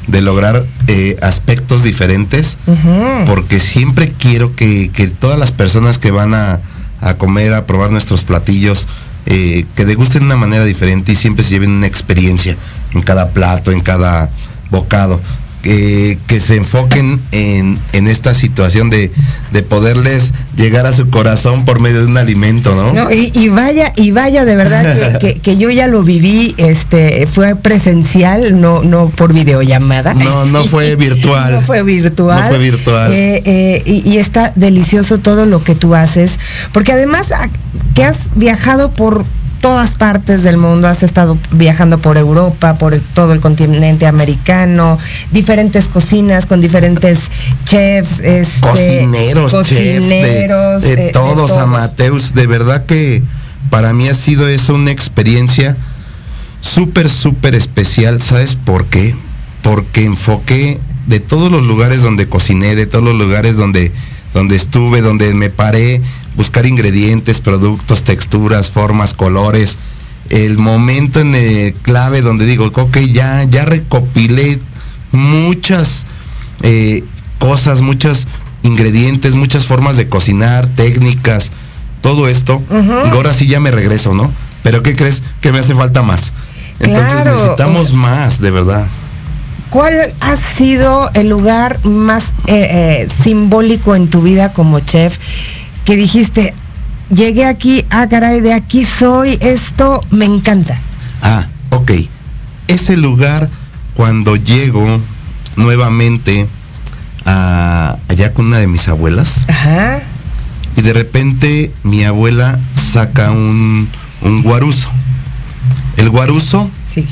de 0.08 0.22
lograr 0.22 0.64
eh, 0.88 1.18
aspectos 1.22 1.84
diferentes 1.84 2.58
Uh 2.68 2.74
-huh. 2.74 3.26
porque 3.26 3.60
siempre 3.60 4.12
quiero 4.12 4.54
que, 4.56 4.90
que 4.94 5.08
todas 5.08 5.40
las 5.40 5.52
personas 5.52 5.98
que 5.98 6.12
van 6.12 6.34
a, 6.34 6.60
a 7.02 7.14
comer, 7.16 7.54
a 7.54 7.66
probar 7.66 7.92
nuestros 7.92 8.24
platillos, 8.24 8.88
eh, 9.28 9.66
que 9.76 9.86
degusten 9.86 10.22
de 10.22 10.26
una 10.28 10.36
manera 10.38 10.66
diferente 10.66 11.14
y 11.14 11.16
siempre 11.16 11.44
se 11.44 11.52
lleven 11.52 11.72
una 11.72 11.88
experiencia 11.88 12.58
en 12.94 13.02
cada 13.02 13.30
plato, 13.30 13.72
en 13.72 13.82
cada 13.82 14.30
bocado. 14.76 15.20
Que, 15.64 16.20
que 16.28 16.40
se 16.40 16.58
enfoquen 16.58 17.20
en, 17.32 17.80
en 17.94 18.08
esta 18.08 18.36
situación 18.36 18.92
de, 18.92 19.12
de, 19.52 19.64
poderles 19.64 20.32
llegar 20.56 20.86
a 20.86 20.92
su 20.92 21.10
corazón 21.10 21.66
por 21.66 21.80
medio 21.80 22.02
de 22.02 22.06
un 22.06 22.18
alimento, 22.18 22.76
¿no? 22.76 22.94
no 22.94 23.12
y, 23.12 23.32
y, 23.34 23.50
vaya, 23.50 23.92
y 23.96 24.12
vaya, 24.12 24.46
de 24.46 24.56
verdad 24.58 25.18
que, 25.18 25.34
que, 25.34 25.40
que, 25.42 25.58
yo 25.58 25.72
ya 25.72 25.88
lo 25.88 26.04
viví, 26.04 26.54
este, 26.58 27.26
fue 27.26 27.56
presencial, 27.56 28.62
no, 28.62 28.84
no 28.84 29.10
por 29.10 29.34
videollamada. 29.34 30.14
No, 30.14 30.46
no 30.46 30.64
fue 30.66 30.96
virtual. 30.98 31.54
no 31.54 31.62
fue 31.62 31.82
virtual. 31.82 32.44
No 32.44 32.48
fue 32.48 32.60
virtual. 32.60 33.12
Eh, 33.12 33.42
eh, 33.44 33.84
y, 33.88 34.08
y, 34.08 34.18
está 34.20 34.54
delicioso 34.56 35.18
todo 35.18 35.48
lo 35.48 35.64
que 35.64 35.74
tú 35.74 35.96
haces, 35.96 36.38
porque 36.74 36.92
además 36.92 37.26
que 37.96 38.04
has 38.04 38.18
viajado 38.36 38.92
por 38.92 39.26
todas 39.66 39.96
partes 39.96 40.44
del 40.44 40.58
mundo, 40.58 40.88
has 40.88 41.02
estado 41.02 41.40
viajando 41.54 41.98
por 41.98 42.18
Europa, 42.18 42.76
por 42.76 43.00
todo 43.00 43.34
el 43.34 43.40
continente 43.40 44.06
americano, 44.06 45.00
diferentes 45.32 45.88
cocinas 45.88 46.46
con 46.46 46.62
diferentes 46.62 47.18
chefs, 47.66 48.20
este, 48.20 48.60
cocineros, 48.60 49.52
cocineros 49.52 50.84
chefs, 50.84 50.96
de, 50.96 50.96
de, 50.96 51.08
eh, 51.08 51.12
todos, 51.12 51.48
de, 51.48 51.48
todos, 51.48 51.58
Amateus, 51.58 52.36
de 52.36 52.46
verdad 52.46 52.86
que 52.86 53.24
para 53.72 53.92
mí 53.92 54.08
ha 54.08 54.14
sido 54.14 54.48
eso 54.48 54.76
una 54.76 54.92
experiencia 54.92 55.76
súper, 56.62 57.10
súper 57.10 57.56
especial, 57.56 58.22
¿sabes 58.22 58.54
por 58.54 58.86
qué? 58.86 59.16
Porque 59.64 60.06
enfoqué 60.06 60.80
de 61.08 61.20
todos 61.20 61.52
los 61.52 61.64
lugares 61.64 62.04
donde 62.04 62.30
cociné, 62.30 62.76
de 62.76 62.86
todos 62.86 63.04
los 63.04 63.16
lugares 63.16 63.58
donde, 63.58 63.92
donde 64.32 64.58
estuve, 64.58 65.02
donde 65.02 65.34
me 65.34 65.50
paré, 65.50 66.04
buscar 66.36 66.66
ingredientes, 66.66 67.40
productos, 67.40 68.04
texturas, 68.04 68.70
formas, 68.70 69.14
colores. 69.14 69.78
El 70.30 70.58
momento 70.58 71.20
en 71.20 71.36
el 71.36 71.74
clave 71.74 72.22
donde 72.22 72.46
digo, 72.46 72.66
ok, 72.66 72.98
ya, 73.12 73.44
ya 73.44 73.66
recopilé 73.66 74.60
muchas 75.12 76.08
eh, 76.62 77.04
cosas, 77.40 77.82
muchos 77.82 78.28
ingredientes, 78.64 79.36
muchas 79.36 79.66
formas 79.66 79.98
de 79.98 80.10
cocinar, 80.10 80.68
técnicas, 80.68 81.52
todo 82.02 82.28
esto. 82.28 82.62
Uh 82.70 82.76
-huh. 82.76 83.12
Ahora 83.12 83.34
sí 83.34 83.48
ya 83.48 83.60
me 83.60 83.72
regreso, 83.72 84.14
¿no? 84.14 84.32
Pero 84.64 84.82
¿qué 84.82 84.96
crees? 84.96 85.22
Que 85.42 85.52
me 85.52 85.60
hace 85.60 85.76
falta 85.76 86.02
más. 86.02 86.34
Entonces 86.80 87.12
claro, 87.14 87.32
necesitamos 87.32 87.88
o 87.88 87.90
sea, 87.90 87.98
más, 87.98 88.42
de 88.42 88.52
verdad. 88.52 88.88
¿Cuál 89.70 89.94
ha 90.20 90.38
sido 90.38 91.10
el 91.14 91.30
lugar 91.30 91.84
más 91.86 92.26
eh, 92.48 93.06
eh, 93.08 93.08
simbólico 93.24 93.96
en 93.96 94.10
tu 94.10 94.22
vida 94.22 94.50
como 94.54 94.80
chef? 94.80 95.18
Que 95.86 95.96
dijiste, 95.96 96.54
llegué 97.10 97.46
aquí, 97.46 97.86
ah, 97.92 98.08
caray, 98.10 98.42
de 98.42 98.54
aquí 98.54 98.84
soy, 98.86 99.38
esto 99.40 100.04
me 100.10 100.26
encanta. 100.26 100.78
Ah, 101.22 101.48
ok. 101.70 101.92
Ese 102.68 102.98
lugar, 102.98 103.50
cuando 103.94 104.36
llego 104.36 104.86
nuevamente 105.56 106.48
a, 107.26 107.98
allá 108.10 108.34
con 108.34 108.48
una 108.48 108.58
de 108.58 108.68
mis 108.68 108.88
abuelas, 108.88 109.46
Ajá. 109.48 110.00
y 110.76 110.82
de 110.82 110.94
repente 110.94 111.72
mi 111.84 112.04
abuela 112.04 112.60
saca 112.76 113.32
un, 113.32 113.88
un 114.22 114.42
guaruzo. 114.42 114.90
El 115.98 116.10
guaruzo 116.10 116.70
sí. 116.94 117.06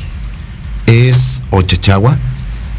es 0.88 1.44
o 1.52 1.62
chachagua, 1.62 2.18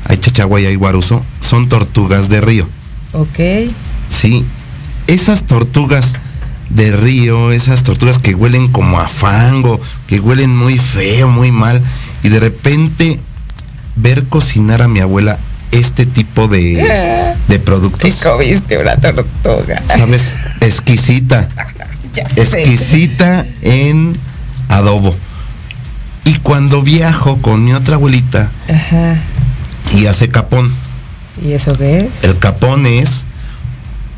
hay 0.06 0.18
chachagua 0.18 0.60
y 0.60 0.66
hay 0.66 0.74
guaruzo, 0.74 1.24
son 1.40 1.68
tortugas 1.68 2.28
de 2.28 2.40
río. 2.40 2.68
Ok. 3.12 3.70
Sí, 4.08 4.44
esas 5.06 5.44
tortugas 5.44 6.14
de 6.70 6.92
río, 6.92 7.52
esas 7.52 7.82
tortugas 7.82 8.18
que 8.18 8.34
huelen 8.34 8.68
como 8.68 8.98
a 8.98 9.08
fango, 9.08 9.80
que 10.06 10.20
huelen 10.20 10.56
muy 10.56 10.78
feo, 10.78 11.28
muy 11.28 11.50
mal, 11.52 11.82
y 12.22 12.28
de 12.28 12.40
repente 12.40 13.18
ver 13.96 14.24
cocinar 14.24 14.82
a 14.82 14.88
mi 14.88 15.00
abuela 15.00 15.38
este 15.70 16.06
tipo 16.06 16.48
de, 16.48 17.34
de 17.48 17.58
productos. 17.60 18.18
¿Te 18.18 18.28
comiste 18.28 18.78
una 18.78 18.96
tortuga? 18.96 19.82
¿Sabes? 19.86 20.36
Exquisita. 20.60 21.48
exquisita 22.36 23.46
en 23.62 24.16
adobo. 24.68 25.14
Y 26.24 26.36
cuando 26.38 26.82
viajo 26.82 27.40
con 27.42 27.64
mi 27.64 27.74
otra 27.74 27.96
abuelita 27.96 28.50
Ajá. 28.68 29.18
y 29.94 30.06
hace 30.06 30.30
capón. 30.30 30.72
¿Y 31.44 31.52
eso 31.52 31.76
qué 31.76 32.00
es? 32.00 32.12
El 32.22 32.38
capón 32.38 32.86
es 32.86 33.26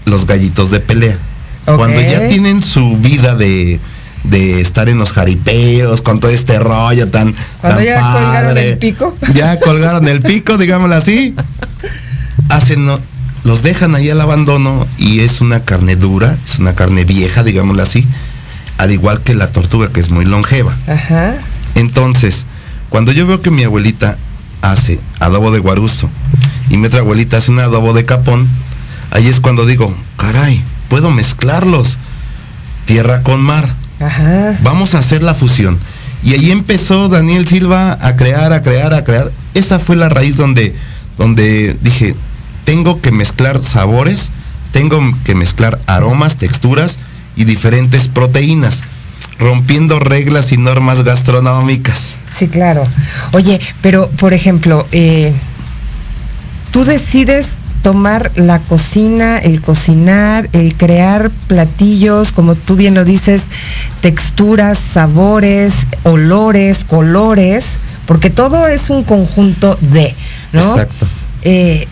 los 0.06 0.26
gallitos 0.26 0.70
de 0.70 0.80
pelea. 0.80 1.18
Okay. 1.62 1.76
Cuando 1.76 2.00
ya 2.00 2.28
tienen 2.28 2.62
su 2.62 2.96
vida 2.98 3.34
de, 3.34 3.78
de 4.24 4.60
estar 4.60 4.88
en 4.88 4.98
los 4.98 5.12
jaripeos, 5.12 6.00
con 6.00 6.20
todo 6.20 6.30
este 6.30 6.58
rollo 6.58 7.10
tan, 7.10 7.34
Cuando 7.60 7.78
tan 7.78 7.86
ya 7.86 8.00
padre, 8.00 8.24
colgaron 8.24 8.58
el 8.58 8.78
pico. 8.78 9.14
Ya 9.34 9.60
colgaron 9.60 10.08
el 10.08 10.22
pico, 10.22 10.56
digámoslo 10.58 10.94
así. 10.94 11.34
Hacen, 12.48 12.86
los 13.44 13.62
dejan 13.62 13.94
ahí 13.94 14.08
al 14.08 14.20
abandono 14.20 14.86
y 14.96 15.20
es 15.20 15.40
una 15.40 15.60
carne 15.60 15.96
dura, 15.96 16.38
es 16.44 16.58
una 16.58 16.74
carne 16.74 17.04
vieja, 17.04 17.42
digámoslo 17.42 17.82
así, 17.82 18.06
al 18.78 18.92
igual 18.92 19.22
que 19.22 19.34
la 19.34 19.50
tortuga 19.50 19.88
que 19.88 20.00
es 20.00 20.10
muy 20.10 20.24
longeva. 20.24 20.76
Ajá. 20.86 21.34
Entonces, 21.74 22.46
cuando 22.88 23.10
yo 23.12 23.26
veo 23.26 23.40
que 23.40 23.50
mi 23.50 23.64
abuelita 23.64 24.16
hace 24.62 25.00
adobo 25.20 25.50
de 25.50 25.58
guaruzo 25.58 26.08
y 26.70 26.76
mi 26.76 26.86
otra 26.86 27.00
abuelita 27.00 27.38
hace 27.38 27.50
un 27.50 27.60
adobo 27.60 27.92
de 27.92 28.04
capón, 28.04 28.48
ahí 29.10 29.26
es 29.26 29.40
cuando 29.40 29.66
digo, 29.66 29.94
caray, 30.16 30.62
puedo 30.88 31.10
mezclarlos. 31.10 31.98
Tierra 32.86 33.22
con 33.22 33.42
mar. 33.42 33.68
Ajá. 34.00 34.56
Vamos 34.62 34.94
a 34.94 34.98
hacer 34.98 35.22
la 35.22 35.34
fusión. 35.34 35.78
Y 36.22 36.34
ahí 36.34 36.50
empezó 36.50 37.08
Daniel 37.08 37.46
Silva 37.46 37.98
a 38.00 38.16
crear, 38.16 38.52
a 38.52 38.62
crear, 38.62 38.94
a 38.94 39.04
crear. 39.04 39.30
Esa 39.54 39.78
fue 39.78 39.96
la 39.96 40.08
raíz 40.08 40.36
donde, 40.36 40.74
donde 41.18 41.76
dije, 41.82 42.14
tengo 42.64 43.00
que 43.00 43.12
mezclar 43.12 43.62
sabores, 43.62 44.30
tengo 44.72 45.00
que 45.24 45.34
mezclar 45.34 45.78
aromas, 45.86 46.36
texturas 46.36 46.98
y 47.36 47.44
diferentes 47.44 48.08
proteínas, 48.08 48.82
rompiendo 49.38 50.00
reglas 50.00 50.52
y 50.52 50.56
normas 50.56 51.04
gastronómicas. 51.04 52.16
Sí, 52.36 52.48
claro. 52.48 52.86
Oye, 53.32 53.60
pero 53.80 54.10
por 54.10 54.34
ejemplo, 54.34 54.86
eh, 54.92 55.32
tú 56.72 56.84
decides 56.84 57.46
tomar 57.86 58.32
la 58.34 58.58
cocina, 58.58 59.38
el 59.38 59.60
cocinar, 59.60 60.48
el 60.52 60.74
crear 60.74 61.30
platillos, 61.46 62.32
como 62.32 62.56
tú 62.56 62.74
bien 62.74 62.96
lo 62.96 63.04
dices, 63.04 63.42
texturas, 64.00 64.76
sabores, 64.76 65.72
olores, 66.02 66.82
colores, 66.82 67.64
porque 68.06 68.28
todo 68.28 68.66
es 68.66 68.90
un 68.90 69.04
conjunto 69.04 69.78
de, 69.80 70.12
¿no? 70.52 70.68
Exacto. 70.72 71.06
Eh, 71.42 71.86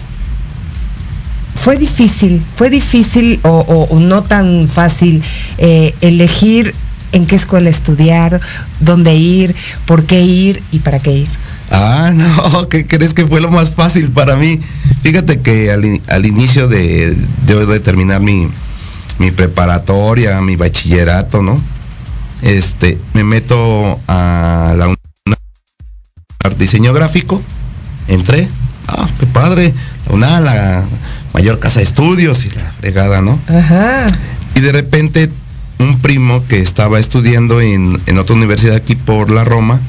fue 1.63 1.79
difícil, 1.79 2.45
fue 2.57 2.71
difícil 2.71 3.39
o, 3.45 3.89
no 4.01 4.25
tan 4.25 4.67
fácil 4.67 5.23
eh, 5.59 5.95
elegir 6.01 6.75
en 7.13 7.25
qué 7.25 7.37
escuela 7.37 7.71
estudiar, 7.71 8.41
dónde 8.81 9.15
ir, 9.15 9.55
por 9.87 10.05
qué 10.07 10.23
ir 10.23 10.61
y 10.73 10.81
para 10.81 10.99
qué 10.99 11.19
ir. 11.19 11.44
Ah, 11.71 12.13
no, 12.15 12.69
¿qué 12.69 12.87
crees 12.87 13.15
que 13.15 13.27
fue 13.27 13.41
lo 13.41 13.51
más 13.51 13.71
fácil 13.71 14.11
para 14.11 14.37
mí? 14.37 14.61
Fíjate 15.03 15.41
que 15.41 15.71
al, 15.71 16.27
inicio 16.27 16.69
de, 16.69 17.15
de, 17.47 17.81
terminar 17.81 18.21
mi, 18.21 18.49
mi 19.19 19.31
preparatoria, 19.31 20.41
mi 20.41 20.57
bachillerato, 20.57 21.43
¿no? 21.43 21.61
Este, 22.43 22.99
me 23.13 23.25
meto 23.25 23.99
a 24.09 24.75
la 24.77 24.95
diseño 26.59 26.93
gráfico, 26.93 27.43
entré, 28.09 28.49
ah, 28.89 29.09
qué 29.19 29.27
padre, 29.27 29.73
la 30.17 30.41
la 30.41 30.85
mayor 31.33 31.59
casa 31.59 31.81
de 31.81 31.85
estudios 31.85 32.45
y 32.47 32.51
la 32.51 32.73
fregada, 32.79 33.21
¿no? 33.21 33.39
Ajá. 33.49 34.07
Y 34.55 34.61
de 34.61 34.73
repente 34.73 35.31
un 35.79 35.99
primo 35.99 36.47
que 36.47 36.61
estaba 36.61 37.01
estudiando 37.01 37.61
en, 37.61 38.01
en 38.07 38.19
otra 38.19 38.37
universidad 38.37 38.77
aquí 38.77 38.95
por 38.95 39.31
la 39.31 39.45
Roma, 39.45 39.81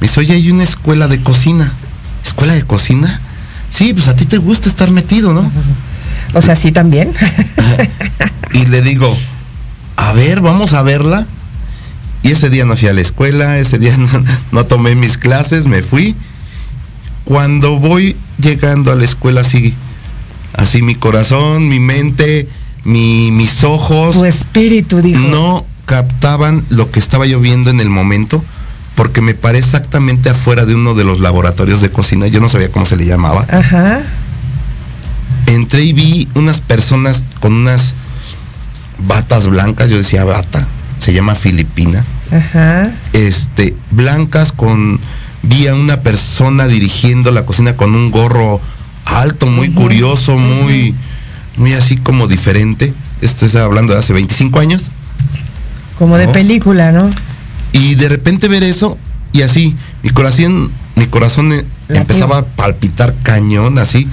dice, 0.00 0.20
oye, 0.20 0.34
hay 0.34 0.50
una 0.50 0.64
escuela 0.64 1.08
de 1.08 1.20
cocina. 1.22 1.72
¿Escuela 2.24 2.54
de 2.54 2.62
cocina? 2.62 3.20
Sí, 3.70 3.92
pues 3.92 4.08
a 4.08 4.16
ti 4.16 4.24
te 4.24 4.38
gusta 4.38 4.68
estar 4.68 4.90
metido, 4.90 5.32
¿no? 5.32 5.50
O 6.34 6.42
sea, 6.42 6.56
sí 6.56 6.72
también. 6.72 7.14
y 8.52 8.66
le 8.66 8.82
digo, 8.82 9.14
a 9.96 10.12
ver, 10.12 10.40
vamos 10.40 10.72
a 10.72 10.82
verla. 10.82 11.26
Y 12.22 12.32
ese 12.32 12.50
día 12.50 12.64
no 12.64 12.76
fui 12.76 12.88
a 12.88 12.92
la 12.92 13.00
escuela, 13.00 13.58
ese 13.58 13.78
día 13.78 13.96
no, 14.52 14.66
tomé 14.66 14.94
mis 14.94 15.18
clases, 15.18 15.66
me 15.66 15.82
fui. 15.82 16.14
Cuando 17.24 17.78
voy 17.78 18.16
llegando 18.38 18.90
a 18.90 18.96
la 18.96 19.04
escuela, 19.04 19.42
así, 19.42 19.74
así 20.54 20.82
mi 20.82 20.94
corazón, 20.94 21.68
mi 21.68 21.78
mente, 21.78 22.48
mis 22.84 23.64
ojos. 23.64 24.14
Tu 24.14 24.24
espíritu, 24.24 25.02
dijo. 25.02 25.20
No 25.20 25.64
captaban 25.84 26.64
lo 26.68 26.90
que 26.90 26.98
estaba 26.98 27.26
yo 27.26 27.40
viendo 27.40 27.70
en 27.70 27.80
el 27.80 27.88
momento 27.88 28.42
porque 28.98 29.20
me 29.20 29.34
paré 29.34 29.60
exactamente 29.60 30.28
afuera 30.28 30.66
de 30.66 30.74
uno 30.74 30.94
de 30.94 31.04
los 31.04 31.20
laboratorios 31.20 31.80
de 31.80 31.88
cocina, 31.88 32.26
yo 32.26 32.40
no 32.40 32.48
sabía 32.48 32.72
cómo 32.72 32.84
se 32.84 32.96
le 32.96 33.06
llamaba. 33.06 33.46
Ajá. 33.48 34.00
Entré 35.46 35.84
y 35.84 35.92
vi 35.92 36.28
unas 36.34 36.60
personas 36.60 37.24
con 37.38 37.52
unas 37.52 37.94
batas 38.98 39.46
blancas, 39.46 39.88
yo 39.88 39.98
decía 39.98 40.24
bata, 40.24 40.66
se 40.98 41.12
llama 41.12 41.36
Filipina. 41.36 42.04
Ajá. 42.32 42.90
Este, 43.12 43.76
blancas 43.92 44.50
con 44.50 44.98
vi 45.42 45.68
a 45.68 45.76
una 45.76 46.00
persona 46.00 46.66
dirigiendo 46.66 47.30
la 47.30 47.46
cocina 47.46 47.76
con 47.76 47.94
un 47.94 48.10
gorro 48.10 48.60
alto, 49.04 49.46
muy 49.46 49.70
curioso, 49.70 50.36
muy 50.36 50.92
muy 51.56 51.72
así 51.74 51.98
como 51.98 52.26
diferente. 52.26 52.92
Esto 53.20 53.46
está 53.46 53.62
hablando 53.62 53.92
de 53.92 54.00
hace 54.00 54.12
25 54.12 54.58
años. 54.58 54.90
Como 56.00 56.16
de 56.16 56.26
película, 56.26 56.90
¿no? 56.90 57.08
Y 57.72 57.94
de 57.94 58.08
repente 58.08 58.48
ver 58.48 58.64
eso 58.64 58.98
y 59.32 59.42
así, 59.42 59.76
mi 60.02 60.10
corazón, 60.10 60.70
mi 60.96 61.06
corazón 61.06 61.52
eh, 61.52 61.64
empezaba 61.88 62.38
a 62.38 62.44
palpitar 62.44 63.14
cañón, 63.22 63.78
así, 63.78 64.08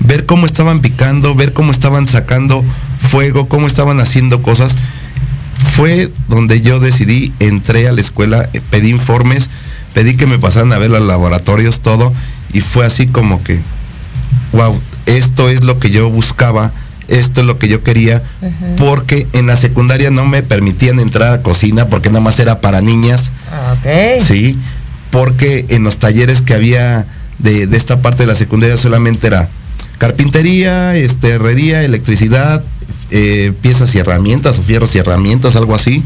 ver 0.00 0.26
cómo 0.26 0.46
estaban 0.46 0.80
picando, 0.80 1.34
ver 1.34 1.52
cómo 1.52 1.72
estaban 1.72 2.06
sacando 2.06 2.62
fuego, 3.10 3.48
cómo 3.48 3.66
estaban 3.66 4.00
haciendo 4.00 4.42
cosas. 4.42 4.74
Fue 5.76 6.10
donde 6.28 6.60
yo 6.60 6.80
decidí, 6.80 7.32
entré 7.38 7.88
a 7.88 7.92
la 7.92 8.00
escuela, 8.00 8.48
eh, 8.52 8.60
pedí 8.70 8.88
informes, 8.90 9.48
pedí 9.94 10.16
que 10.16 10.26
me 10.26 10.38
pasaran 10.38 10.72
a 10.72 10.78
ver 10.78 10.90
los 10.90 11.04
laboratorios, 11.04 11.80
todo, 11.80 12.12
y 12.52 12.60
fue 12.60 12.86
así 12.86 13.06
como 13.06 13.42
que, 13.42 13.60
wow, 14.52 14.78
esto 15.06 15.48
es 15.48 15.62
lo 15.62 15.78
que 15.78 15.90
yo 15.90 16.10
buscaba 16.10 16.72
esto 17.08 17.40
es 17.40 17.46
lo 17.46 17.58
que 17.58 17.68
yo 17.68 17.82
quería, 17.82 18.22
porque 18.76 19.26
en 19.32 19.46
la 19.46 19.56
secundaria 19.56 20.10
no 20.10 20.26
me 20.26 20.42
permitían 20.42 21.00
entrar 21.00 21.32
a 21.32 21.42
cocina 21.42 21.88
porque 21.88 22.10
nada 22.10 22.20
más 22.20 22.38
era 22.38 22.60
para 22.60 22.80
niñas. 22.80 23.32
Ah. 23.50 23.74
Sí, 24.20 24.58
porque 25.10 25.64
en 25.70 25.84
los 25.84 25.98
talleres 25.98 26.42
que 26.42 26.54
había 26.54 27.06
de, 27.38 27.64
esta 27.72 28.00
parte 28.00 28.24
de 28.24 28.26
la 28.26 28.34
secundaria 28.34 28.76
solamente 28.76 29.26
era 29.26 29.48
carpintería, 29.96 30.94
este, 30.96 31.30
herrería, 31.30 31.82
electricidad, 31.82 32.62
eh, 33.10 33.52
piezas 33.62 33.94
y 33.94 33.98
herramientas, 33.98 34.58
o 34.58 34.62
fierros 34.62 34.94
y 34.94 34.98
herramientas, 34.98 35.56
algo 35.56 35.74
así, 35.74 36.04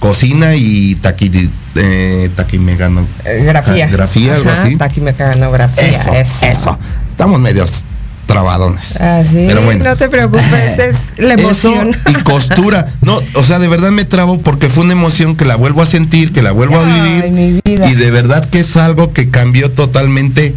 cocina 0.00 0.54
y 0.56 0.94
taqui, 0.96 1.50
eh, 1.74 2.30
taquimegano. 2.34 3.06
Eh, 3.26 3.44
grafía. 3.44 3.86
grafía, 3.86 4.34
algo 4.36 4.50
así. 4.50 4.76
Taquimecanografía. 4.76 6.20
Eso. 6.20 6.42
eso. 6.42 6.78
Estamos 7.10 7.38
medios 7.38 7.84
trabadones. 8.32 9.00
Ah, 9.00 9.22
Pero 9.32 9.62
bueno. 9.62 9.84
No 9.84 9.96
te 9.96 10.08
preocupes, 10.08 10.78
es 10.78 10.96
la 11.18 11.34
emoción. 11.34 11.96
y 12.08 12.14
costura. 12.22 12.86
No, 13.02 13.20
o 13.34 13.44
sea, 13.44 13.58
de 13.58 13.68
verdad 13.68 13.90
me 13.90 14.04
trabo 14.04 14.38
porque 14.38 14.68
fue 14.68 14.84
una 14.84 14.92
emoción 14.92 15.36
que 15.36 15.44
la 15.44 15.56
vuelvo 15.56 15.82
a 15.82 15.86
sentir, 15.86 16.32
que 16.32 16.42
la 16.42 16.52
vuelvo 16.52 16.76
a 16.78 16.84
vivir. 16.84 17.62
Y 17.64 17.94
de 17.94 18.10
verdad 18.10 18.44
que 18.48 18.60
es 18.60 18.76
algo 18.76 19.12
que 19.12 19.30
cambió 19.30 19.70
totalmente 19.70 20.54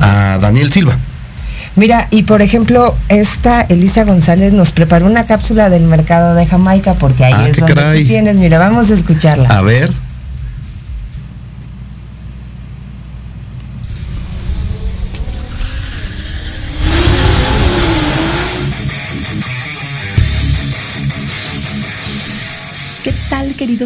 a 0.00 0.38
Daniel 0.40 0.70
Silva. 0.72 0.96
Mira, 1.76 2.06
y 2.10 2.22
por 2.22 2.40
ejemplo, 2.40 2.94
esta 3.08 3.62
Elisa 3.62 4.04
González 4.04 4.52
nos 4.52 4.70
preparó 4.70 5.06
una 5.06 5.24
cápsula 5.24 5.70
del 5.70 5.84
mercado 5.84 6.34
de 6.34 6.46
Jamaica 6.46 6.94
porque 6.94 7.24
ahí 7.24 7.34
ah, 7.36 7.48
es 7.48 7.56
donde 7.56 7.74
tú 7.74 8.06
tienes. 8.06 8.36
Mira, 8.36 8.58
vamos 8.58 8.90
a 8.90 8.94
escucharla. 8.94 9.48
A 9.48 9.60
ver. 9.62 9.90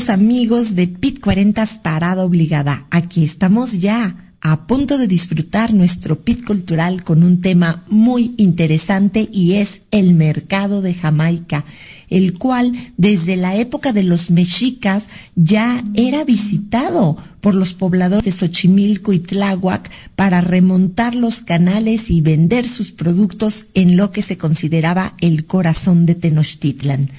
Amigos 0.07 0.77
de 0.77 0.87
Pit 0.87 1.21
40 1.21 1.67
Parada 1.83 2.25
Obligada? 2.25 2.87
Aquí 2.91 3.25
estamos 3.25 3.81
ya 3.81 4.33
a 4.41 4.69
punto 4.69 4.97
de 4.97 5.09
disfrutar 5.09 5.75
nuestro 5.75 6.21
pit 6.21 6.45
cultural 6.45 7.03
con 7.03 7.25
un 7.25 7.41
tema 7.41 7.85
muy 7.89 8.33
interesante 8.37 9.29
y 9.33 9.55
es 9.55 9.81
el 9.91 10.15
mercado 10.15 10.83
de 10.83 10.95
Jamaica, 10.95 11.65
el 12.11 12.39
cual 12.39 12.73
desde 12.97 13.37
la 13.37 13.57
época 13.57 13.93
de 13.93 14.05
los 14.05 14.31
mexicas 14.31 15.05
ya 15.35 15.83
era 15.95 16.23
visitado 16.23 17.17
por 17.41 17.57
los 17.57 17.75
pobladores 17.75 18.25
de 18.25 18.33
Xochimilco 18.33 19.13
y 19.13 19.19
Tláhuac 19.19 19.91
para 20.15 20.41
remontar 20.41 21.17
los 21.17 21.41
canales 21.41 22.09
y 22.09 22.21
vender 22.21 22.69
sus 22.69 22.93
productos 22.93 23.67
en 23.75 23.97
lo 23.97 24.13
que 24.13 24.23
se 24.23 24.39
consideraba 24.39 25.15
el 25.21 25.45
corazón 25.45 26.07
de 26.07 26.15
Tenochtitlan 26.15 27.11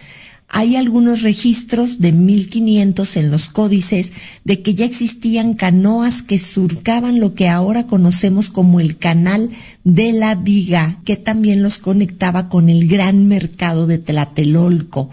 hay 0.50 0.76
algunos 0.76 1.22
registros 1.22 2.00
de 2.00 2.12
1500 2.12 3.18
en 3.18 3.30
los 3.30 3.50
códices 3.50 4.12
de 4.44 4.64
que 4.64 4.74
ya 4.74 4.86
existían 4.86 5.54
canoas 5.54 6.24
que 6.24 6.40
surcaban 6.40 7.20
lo 7.20 7.36
que 7.36 7.48
ahora 7.48 7.86
conocemos 7.86 8.50
como 8.50 8.80
el 8.80 8.98
canal 8.98 9.52
de 9.84 10.12
la 10.12 10.34
Viga, 10.34 11.02
que 11.06 11.18
también 11.18 11.62
los 11.62 11.78
conectaba 11.78 12.50
con 12.50 12.68
el 12.70 12.88
gran 12.88 13.28
mercado 13.28 13.86
de 13.86 14.00
Tlatelolco. 14.00 15.12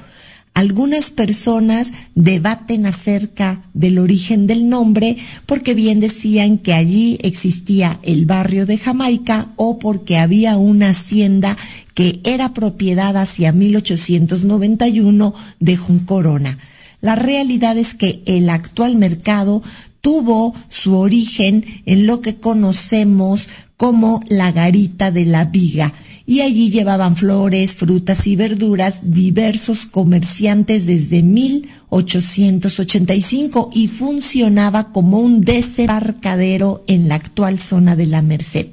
Algunas 0.57 1.11
personas 1.11 1.93
debaten 2.15 2.87
acerca 2.87 3.65
del 3.75 3.99
origen 3.99 4.47
del 4.47 4.71
nombre 4.71 5.19
porque 5.45 5.75
bien 5.75 6.01
decían 6.01 6.57
que 6.57 6.73
allí 6.73 7.19
existía 7.21 8.01
el 8.03 8.25
barrio 8.25 8.65
de 8.65 8.79
Jamaica 8.79 9.49
o 9.57 9.79
porque 9.79 10.17
había 10.17 10.57
una 10.57 10.89
hacienda 10.89 11.59
que 11.93 12.21
era 12.25 12.55
propiedad 12.55 13.19
hacia 13.19 13.53
1891 13.53 15.35
de 15.61 15.77
Jun 15.77 15.99
Corona. 15.99 16.59
La 17.03 17.17
realidad 17.17 17.77
es 17.77 17.93
que 17.93 18.23
el 18.25 18.49
actual 18.49 18.97
mercado 18.97 19.63
tuvo 20.01 20.55
su 20.71 20.97
origen 20.97 21.83
en 21.85 22.07
lo 22.07 22.23
que 22.23 22.37
conocemos 22.37 23.51
como 23.77 24.23
la 24.31 24.53
garita 24.53 25.11
de 25.11 25.27
la 25.27 25.45
viga 25.45 25.93
y 26.27 26.41
allí 26.41 26.71
llevaban 26.71 27.17
flores, 27.17 27.77
frutas 27.77 28.27
y 28.27 28.35
verduras 28.35 28.99
diversos 29.03 29.87
comerciantes 29.87 30.87
desde 30.87 31.23
1885 31.23 33.71
y 33.73 33.87
funcionaba 33.87 34.91
como 34.93 35.21
un 35.21 35.43
desembarcadero 35.43 36.83
en 36.89 37.07
la 37.09 37.15
actual 37.15 37.61
zona 37.61 37.95
de 37.95 38.07
la 38.07 38.23
Merced. 38.23 38.67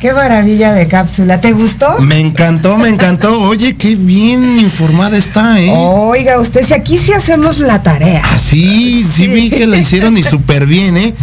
Qué 0.00 0.12
maravilla 0.12 0.72
de 0.72 0.86
cápsula. 0.88 1.40
¿Te 1.40 1.52
gustó? 1.52 1.98
Me 2.00 2.20
encantó, 2.20 2.76
me 2.78 2.88
encantó. 2.88 3.40
Oye, 3.48 3.76
qué 3.76 3.96
bien 3.96 4.58
informada 4.58 5.16
está, 5.16 5.60
¿eh? 5.60 5.70
Oiga, 5.72 6.38
usted, 6.38 6.66
si 6.66 6.74
aquí 6.74 6.98
sí 6.98 7.12
hacemos 7.12 7.58
la 7.58 7.82
tarea. 7.82 8.22
Ah, 8.24 8.38
sí, 8.38 9.04
sí, 9.10 9.26
vi 9.26 9.50
que 9.50 9.66
la 9.66 9.78
hicieron 9.78 10.16
y 10.16 10.22
súper 10.24 10.66
bien, 10.66 10.96
¿eh? 10.96 11.14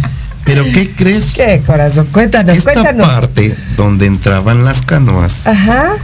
Pero 0.44 0.64
¿qué 0.64 0.90
crees? 0.90 1.32
¿Qué, 1.36 1.62
corazón? 1.66 2.06
Cuéntanos, 2.12 2.56
Esta 2.58 2.72
cuéntanos. 2.74 3.08
parte 3.08 3.56
donde 3.78 4.04
entraban 4.06 4.62
las 4.64 4.82
canoas, 4.82 5.46
Ajá. 5.46 5.94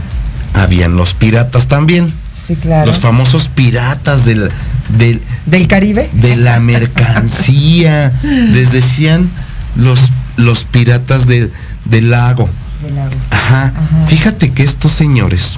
habían 0.55 0.95
los 0.95 1.13
piratas 1.13 1.67
también. 1.67 2.11
Sí, 2.47 2.55
claro. 2.55 2.87
Los 2.87 2.97
famosos 2.97 3.49
piratas 3.49 4.25
del, 4.25 4.49
del, 4.97 5.21
¿Del 5.45 5.67
Caribe? 5.67 6.09
de 6.13 6.35
la 6.37 6.59
mercancía. 6.59 8.11
Les 8.23 8.71
decían 8.71 9.29
los, 9.75 9.99
los 10.37 10.63
piratas 10.65 11.27
del- 11.27 11.51
del 11.85 12.09
lago. 12.09 12.49
Del. 12.81 12.97
Ajá. 13.31 13.73
Fíjate 14.07 14.51
que 14.53 14.63
estos 14.63 14.91
señores, 14.91 15.57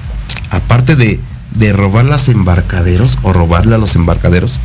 aparte 0.50 0.96
de, 0.96 1.20
de 1.52 1.72
robar 1.72 2.04
las 2.04 2.28
embarcaderos 2.28 3.18
o 3.22 3.32
robarle 3.32 3.74
a 3.74 3.78
los 3.78 3.94
embarcaderos, 3.94 4.60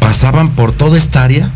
pasaban 0.00 0.50
por 0.50 0.72
toda 0.72 0.98
esta 0.98 1.24
área 1.24 1.50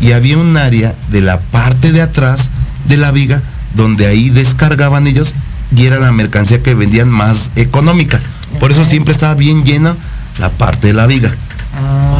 y 0.00 0.12
había 0.12 0.38
un 0.38 0.56
área 0.56 0.94
de 1.10 1.20
la 1.20 1.38
parte 1.38 1.92
de 1.92 2.02
atrás 2.02 2.50
de 2.86 2.96
la 2.96 3.12
viga 3.12 3.40
donde 3.74 4.06
ahí 4.06 4.30
descargaban 4.30 5.06
ellos 5.06 5.34
y 5.74 5.86
era 5.86 5.98
la 5.98 6.12
mercancía 6.12 6.62
que 6.62 6.74
vendían 6.74 7.08
más 7.08 7.50
económica. 7.56 8.20
Por 8.60 8.72
eso 8.72 8.84
siempre 8.84 9.12
estaba 9.12 9.34
bien 9.34 9.64
llena 9.64 9.96
la 10.38 10.50
parte 10.50 10.88
de 10.88 10.92
la 10.92 11.06
viga. 11.06 11.34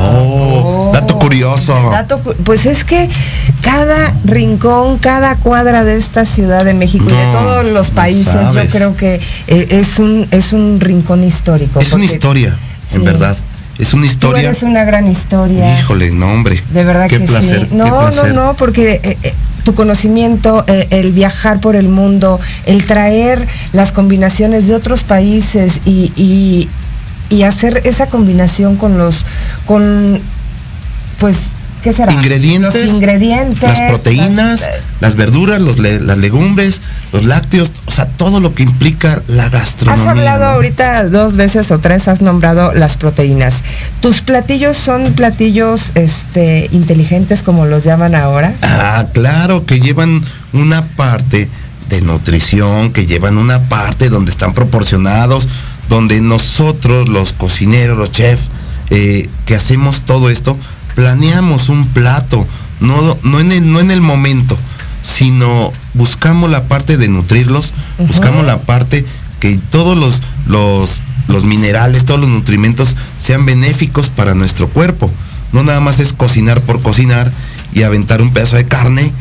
Oh, 0.00 0.90
dato 0.91 0.91
curioso. 1.22 1.74
Dato 1.90 2.18
pues 2.18 2.66
es 2.66 2.84
que 2.84 3.08
cada 3.60 4.14
rincón, 4.24 4.98
cada 4.98 5.36
cuadra 5.36 5.84
de 5.84 5.96
esta 5.96 6.26
Ciudad 6.26 6.64
de 6.64 6.74
México 6.74 7.06
y 7.08 7.12
de 7.12 7.32
todos 7.32 7.64
los 7.64 7.88
no 7.88 7.94
países, 7.94 8.54
yo 8.54 8.66
creo 8.70 8.96
que 8.96 9.20
eh, 9.46 9.66
es 9.70 9.98
un 9.98 10.26
es 10.30 10.52
un 10.52 10.80
rincón 10.80 11.24
histórico. 11.24 11.80
Es 11.80 11.92
una 11.92 12.04
historia, 12.04 12.56
en 12.92 13.04
verdad. 13.04 13.36
Es 13.78 13.94
una 13.94 14.06
historia. 14.06 14.50
eres 14.50 14.62
una 14.62 14.84
gran 14.84 15.08
historia. 15.08 15.78
Híjole, 15.78 16.10
no 16.10 16.30
hombre. 16.30 16.60
De 16.70 16.84
verdad 16.84 17.08
qué 17.08 17.18
que 17.18 17.24
placer, 17.24 17.60
sí. 17.62 17.66
qué 17.70 17.74
No, 17.74 18.10
no, 18.10 18.26
no, 18.28 18.54
porque 18.54 19.00
eh, 19.02 19.18
eh, 19.22 19.34
tu 19.64 19.74
conocimiento, 19.74 20.64
eh, 20.68 20.86
el 20.90 21.12
viajar 21.12 21.60
por 21.60 21.74
el 21.74 21.88
mundo, 21.88 22.38
el 22.66 22.84
traer 22.86 23.46
las 23.72 23.92
combinaciones 23.92 24.66
de 24.66 24.74
otros 24.74 25.02
países 25.02 25.80
y, 25.84 26.12
y, 26.16 26.68
y 27.28 27.42
hacer 27.44 27.80
esa 27.84 28.06
combinación 28.06 28.76
con 28.76 28.98
los, 28.98 29.24
con, 29.66 30.20
pues, 31.22 31.36
¿qué 31.84 31.92
será? 31.92 32.12
Ingredientes, 32.12 32.86
Los 32.86 32.94
ingredientes. 32.96 33.62
las 33.62 33.90
proteínas, 33.90 34.60
las- 34.60 34.70
las 35.00 35.14
verduras, 35.16 35.60
los 35.60 35.78
las 35.78 36.18
legumbres, 36.18 36.80
los 37.12 37.22
lácteos, 37.24 37.70
o 37.86 37.92
sea, 37.92 38.06
todo 38.06 38.40
lo 38.40 38.54
que 38.54 38.64
implica 38.64 39.22
la 39.28 39.44
Has 39.44 39.50
gastronomía. 39.52 40.10
hablado 40.10 40.44
¿no? 40.46 40.50
ahorita 40.50 41.04
dos 41.08 41.36
veces 41.36 41.70
o 41.70 41.78
tres, 41.78 42.08
has 42.08 42.20
nombrado 42.22 42.74
las 42.74 42.96
proteínas. 42.96 43.54
¿Tus 44.00 44.20
platillos 44.20 44.76
son 44.76 45.12
platillos 45.14 45.92
este, 45.94 46.68
inteligentes 46.72 47.42
como 47.44 47.66
los 47.66 47.84
llaman 47.84 48.14
ahora? 48.16 48.52
Ah, 48.62 49.06
claro, 49.12 49.64
que 49.64 49.78
llevan 49.80 50.20
una 50.52 50.82
parte 50.82 51.48
de 51.88 52.00
nutrición, 52.00 52.92
que 52.92 53.06
llevan 53.06 53.36
una 53.38 53.60
parte 53.68 54.08
donde 54.08 54.30
están 54.32 54.54
proporcionados, 54.54 55.48
donde 55.88 56.20
nosotros, 56.20 57.08
los 57.08 57.32
cocineros, 57.32 57.96
los 57.98 58.10
chefs, 58.10 58.42
eh, 58.90 59.28
que 59.46 59.54
hacemos 59.56 60.02
todo 60.02 60.28
esto, 60.30 60.56
planeamos 60.94 61.68
un 61.68 61.86
plato, 61.88 62.46
no, 62.80 63.16
no, 63.22 63.40
en 63.40 63.52
el, 63.52 63.72
no 63.72 63.80
en 63.80 63.90
el 63.90 64.00
momento, 64.00 64.56
sino 65.02 65.72
buscamos 65.94 66.50
la 66.50 66.64
parte 66.68 66.96
de 66.96 67.08
nutrirlos, 67.08 67.72
buscamos 67.98 68.46
la 68.46 68.58
parte 68.58 69.04
que 69.40 69.58
todos 69.70 69.96
los, 69.96 70.22
los, 70.46 71.00
los 71.28 71.44
minerales, 71.44 72.04
todos 72.04 72.20
los 72.20 72.28
nutrimentos 72.28 72.96
sean 73.18 73.44
benéficos 73.46 74.08
para 74.08 74.34
nuestro 74.34 74.68
cuerpo. 74.68 75.10
No 75.52 75.62
nada 75.62 75.80
más 75.80 75.98
es 76.00 76.12
cocinar 76.12 76.62
por 76.62 76.80
cocinar 76.80 77.30
y 77.74 77.82
aventar 77.82 78.22
un 78.22 78.32
pedazo 78.32 78.56
de 78.56 78.66
carne 78.66 79.12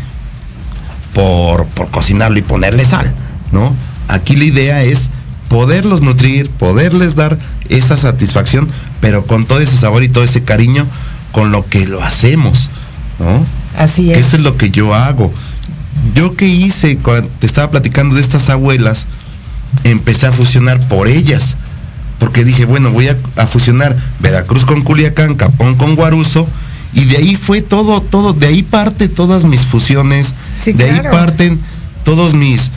por, 1.14 1.66
por 1.68 1.90
cocinarlo 1.90 2.38
y 2.38 2.42
ponerle 2.42 2.86
sal, 2.86 3.14
¿no? 3.52 3.76
Aquí 4.08 4.36
la 4.36 4.46
idea 4.46 4.84
es 4.84 5.10
poderlos 5.50 6.02
nutrir, 6.02 6.50
poderles 6.50 7.16
dar 7.16 7.38
esa 7.68 7.98
satisfacción, 7.98 8.70
pero 9.02 9.26
con 9.26 9.46
todo 9.46 9.60
ese 9.60 9.76
sabor 9.76 10.04
y 10.04 10.10
todo 10.10 10.24
ese 10.24 10.44
cariño 10.44 10.88
con 11.32 11.52
lo 11.52 11.68
que 11.68 11.88
lo 11.88 12.02
hacemos, 12.04 12.70
¿no? 13.20 13.46
Así 13.78 14.12
es. 14.12 14.18
eso 14.20 14.38
es 14.38 14.44
lo 14.44 14.58
que 14.58 14.70
yo 14.70 14.94
hago. 14.94 15.32
Yo 16.16 16.32
que 16.32 16.48
hice 16.48 16.98
cuando 16.98 17.30
te 17.40 17.46
estaba 17.46 17.72
platicando 17.72 18.16
de 18.16 18.22
estas 18.22 18.50
abuelas, 18.50 19.06
empecé 19.84 20.28
a 20.28 20.32
fusionar 20.32 20.80
por 20.88 21.08
ellas. 21.08 21.56
Porque 22.20 22.44
dije, 22.44 22.66
bueno, 22.66 22.92
voy 22.92 23.08
a, 23.08 23.18
a 23.38 23.48
fusionar 23.48 23.96
Veracruz 24.20 24.66
con 24.66 24.82
Culiacán, 24.82 25.36
Capón 25.36 25.76
con 25.76 25.96
Guaruso. 25.96 26.48
Y 26.94 27.06
de 27.06 27.18
ahí 27.18 27.36
fue 27.36 27.62
todo, 27.62 28.02
todo, 28.02 28.34
de 28.34 28.48
ahí 28.48 28.64
parte 28.64 29.08
todas 29.08 29.46
mis 29.46 29.62
fusiones. 29.62 30.34
Sí, 30.62 30.74
de 30.74 30.90
ahí 30.90 31.02
parten 31.12 31.60
todos 32.04 32.34
mis 32.34 32.72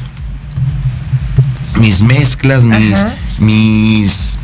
mis 1.80 2.02
mezclas, 2.02 2.64
mis, 2.64 2.94
Ajá. 2.94 3.14
mis 3.40 4.38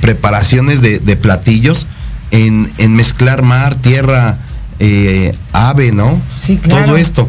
preparaciones 0.00 0.80
de, 0.80 1.00
de 1.00 1.16
platillos 1.16 1.86
en, 2.34 2.70
en 2.78 2.94
mezclar 2.96 3.42
mar, 3.42 3.74
tierra, 3.76 4.36
eh, 4.80 5.32
ave, 5.52 5.92
¿no? 5.92 6.20
Sí, 6.42 6.56
claro. 6.56 6.84
Todo 6.86 6.96
esto. 6.96 7.28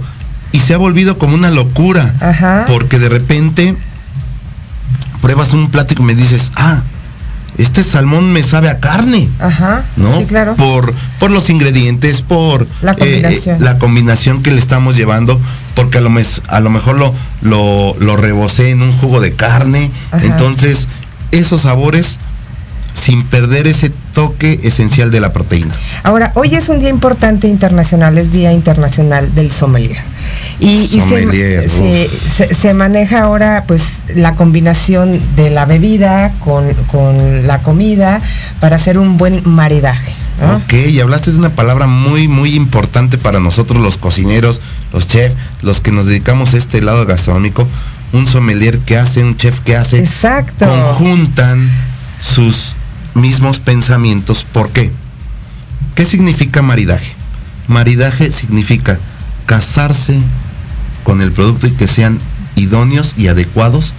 Y 0.52 0.60
se 0.60 0.74
ha 0.74 0.78
volvido 0.78 1.18
como 1.18 1.36
una 1.36 1.52
locura. 1.52 2.16
Ajá. 2.22 2.66
Porque 2.68 2.98
de 3.00 3.10
repente 3.10 3.76
pruebas 5.22 5.54
un 5.54 5.70
plato 5.70 5.94
y 5.98 6.02
me 6.04 6.16
dices, 6.16 6.52
ah, 6.56 6.82
este 7.58 7.84
salmón 7.84 8.34
me 8.34 8.42
sabe 8.44 8.70
a 8.70 8.80
carne. 8.80 9.30
Ajá. 9.40 9.84
¿no? 9.96 10.18
Sí, 10.18 10.26
claro. 10.26 10.56
Por, 10.56 10.94
por 11.20 11.32
los 11.32 11.50
ingredientes, 11.50 12.22
por 12.22 12.68
La 12.82 12.92
eh, 12.94 12.96
combinación. 12.98 13.56
eh, 13.56 13.60
la 13.62 13.78
combinación 13.80 14.44
que 14.44 14.52
le 14.52 14.60
estamos 14.60 14.96
llevando, 14.96 15.40
porque 15.76 16.00
a 16.00 16.02
lo, 16.02 16.10
mes- 16.10 16.42
a 16.48 16.60
lo 16.60 16.70
mejor 16.70 16.98
lo, 16.98 17.14
lo, 17.42 17.94
lo 18.00 18.18
rebocé 18.18 18.72
en 18.72 18.82
un 18.82 18.92
jugo 18.92 19.22
de 19.22 19.34
carne. 19.34 19.92
Ajá. 20.12 20.26
Entonces, 20.26 20.88
esos 21.32 21.62
sabores 21.62 22.18
sin 22.94 23.24
perder 23.24 23.68
ese 23.68 23.92
toque 24.16 24.60
esencial 24.64 25.12
de 25.12 25.20
la 25.20 25.32
proteína. 25.32 25.76
Ahora, 26.02 26.32
hoy 26.34 26.56
es 26.56 26.68
un 26.70 26.80
día 26.80 26.90
importante 26.90 27.48
internacional, 27.48 28.18
es 28.18 28.32
Día 28.32 28.52
Internacional 28.52 29.36
del 29.36 29.52
Sommelier. 29.52 30.02
Y, 30.60 30.70
y 30.72 30.88
se- 30.88 31.00
Sommelier, 31.00 31.70
se, 31.70 32.10
se- 32.36 32.56
se 32.56 32.74
maneja 32.74 33.22
ahora 33.22 33.66
pues 33.68 33.84
la 34.16 34.36
combinación 34.36 35.20
de 35.36 35.52
la 35.52 35.66
bebida 35.66 36.32
con, 36.40 36.74
con 36.92 37.46
la 37.46 37.60
comida 37.62 38.20
para 38.60 38.78
hacer 38.78 38.98
un 38.98 39.18
buen 39.18 39.42
maridaje. 39.46 40.14
¿no? 40.42 40.56
Ok, 40.58 40.74
y 40.90 41.00
hablaste 41.00 41.32
de 41.32 41.38
una 41.38 41.54
palabra 41.56 41.86
muy, 41.88 42.28
muy 42.28 42.56
importante 42.56 43.18
para 43.18 43.40
nosotros 43.40 43.82
los 43.82 43.98
cocineros, 43.98 44.60
los 44.92 45.08
chefs, 45.08 45.36
los 45.62 45.80
que 45.82 45.92
nos 45.92 46.06
dedicamos 46.08 46.54
a 46.54 46.58
este 46.58 46.82
lado 46.82 47.06
gastronómico. 47.06 47.68
Un 48.14 48.28
sommelier 48.28 48.80
que 48.80 48.98
hace, 48.98 49.24
un 49.24 49.36
chef 49.38 49.60
que 49.60 49.76
hace. 49.76 50.00
Exacto. 50.00 50.66
Conjuntan 50.66 51.70
sus 52.22 52.76
mismos 53.16 53.60
pensamientos. 53.60 54.44
¿Por 54.44 54.70
qué? 54.70 54.92
¿Qué 55.96 56.06
significa 56.06 56.62
maridaje? 56.62 57.14
Maridaje 57.68 58.32
significa 58.32 59.00
casarse 59.48 60.20
con 61.04 61.22
el 61.22 61.32
producto 61.32 61.66
y 61.68 61.72
que 61.72 61.88
sean 61.88 62.20
idóneos 62.56 63.14
y 63.18 63.28
adecuados 63.28 63.94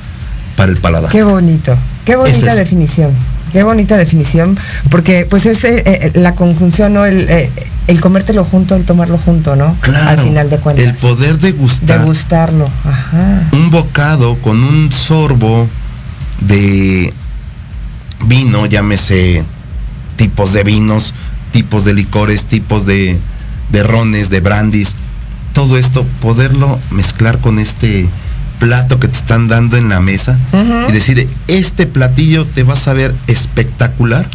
para 0.57 0.71
el 0.71 0.79
paladar. 0.79 1.11
Qué 1.11 1.23
bonito, 1.23 1.77
qué 2.05 2.17
bonita 2.17 2.53
es. 2.53 2.57
definición, 2.57 3.11
qué 3.53 3.62
bonita 3.62 3.97
definición, 3.97 4.59
porque 4.91 5.27
pues 5.29 5.47
es 5.47 5.64
eh, 5.64 5.83
eh, 5.87 6.12
la 6.14 6.35
conjunción, 6.35 6.93
¿no? 6.95 7.05
El, 7.05 7.29
eh, 7.29 7.51
el 7.87 8.01
comértelo 8.01 8.45
junto, 8.45 8.75
el 8.77 8.85
tomarlo 8.85 9.19
junto, 9.19 9.57
¿no? 9.57 9.77
Claro, 9.81 10.21
Al 10.21 10.27
final 10.27 10.51
de 10.51 10.59
cuentas. 10.59 10.85
el 10.87 10.95
poder 10.95 11.39
degustar 11.39 12.01
Degustarlo, 12.01 12.69
ajá. 12.85 13.43
un 13.53 13.71
bocado 13.71 14.37
con 14.43 14.62
un 14.62 14.91
sorbo 14.93 15.69
de 16.41 17.12
vino, 18.25 18.67
llámese 18.67 19.45
tipos 20.17 20.53
de 20.53 20.62
vinos, 20.64 21.14
tipos 21.53 21.85
de 21.85 21.95
licores, 21.95 22.47
tipos 22.47 22.87
de, 22.87 23.19
de 23.71 23.83
rones, 23.83 24.31
de 24.31 24.41
brandis, 24.41 24.95
todo 25.53 25.79
esto, 25.79 26.05
poderlo 26.21 26.79
mezclar 26.91 27.39
con 27.39 27.59
este 27.59 28.09
plato 28.59 28.99
que 28.99 29.09
te 29.09 29.17
están 29.19 29.49
dando 29.49 29.77
en 29.77 29.89
la 29.91 30.01
mesa 30.01 30.39
y 30.89 30.93
decir, 30.93 31.29
este 31.47 31.87
platillo 31.87 32.45
te 32.47 32.62
va 32.62 32.73
a 32.75 32.77
saber 32.77 33.14
espectacular 33.27 34.27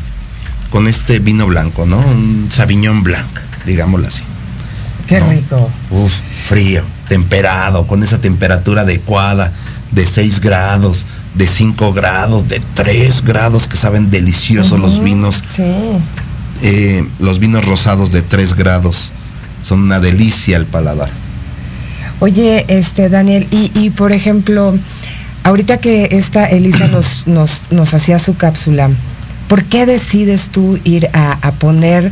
con 0.69 0.87
este 0.87 1.19
vino 1.19 1.47
blanco, 1.47 1.85
¿no? 1.85 1.97
Un 1.97 2.49
Sauvignon 2.51 3.03
Blanc, 3.03 3.27
digámoslo 3.65 4.07
así. 4.07 4.21
Qué 5.07 5.19
No. 5.19 5.29
rico. 5.29 5.69
Uf, 5.89 6.13
frío, 6.47 6.83
temperado, 7.09 7.85
con 7.87 8.01
esa 8.03 8.21
temperatura 8.21 8.83
adecuada 8.83 9.51
de 9.91 10.05
6 10.05 10.39
grados, 10.39 11.05
de 11.35 11.47
5 11.47 11.93
grados, 11.93 12.47
de 12.47 12.61
3 12.73 13.23
grados 13.23 13.67
que 13.67 13.77
saben 13.77 14.11
deliciosos 14.11 14.79
los 14.79 15.03
vinos. 15.03 15.43
Sí. 15.55 15.63
Eh, 16.63 17.07
los 17.19 17.39
vinos 17.39 17.65
rosados 17.65 18.11
de 18.11 18.21
3 18.21 18.55
grados 18.55 19.11
son 19.61 19.81
una 19.81 19.99
delicia 19.99 20.57
al 20.57 20.65
paladar. 20.65 21.09
Oye, 22.19 22.65
este 22.67 23.09
Daniel, 23.09 23.47
y, 23.49 23.71
y 23.73 23.89
por 23.89 24.11
ejemplo, 24.11 24.77
ahorita 25.43 25.77
que 25.77 26.09
esta 26.11 26.45
Elisa 26.45 26.87
nos, 26.87 27.25
nos, 27.27 27.61
nos 27.71 27.93
hacía 27.93 28.19
su 28.19 28.35
cápsula, 28.35 28.89
¿por 29.47 29.63
qué 29.63 29.85
decides 29.85 30.49
tú 30.49 30.79
ir 30.83 31.09
a, 31.13 31.33
a 31.41 31.51
poner 31.53 32.11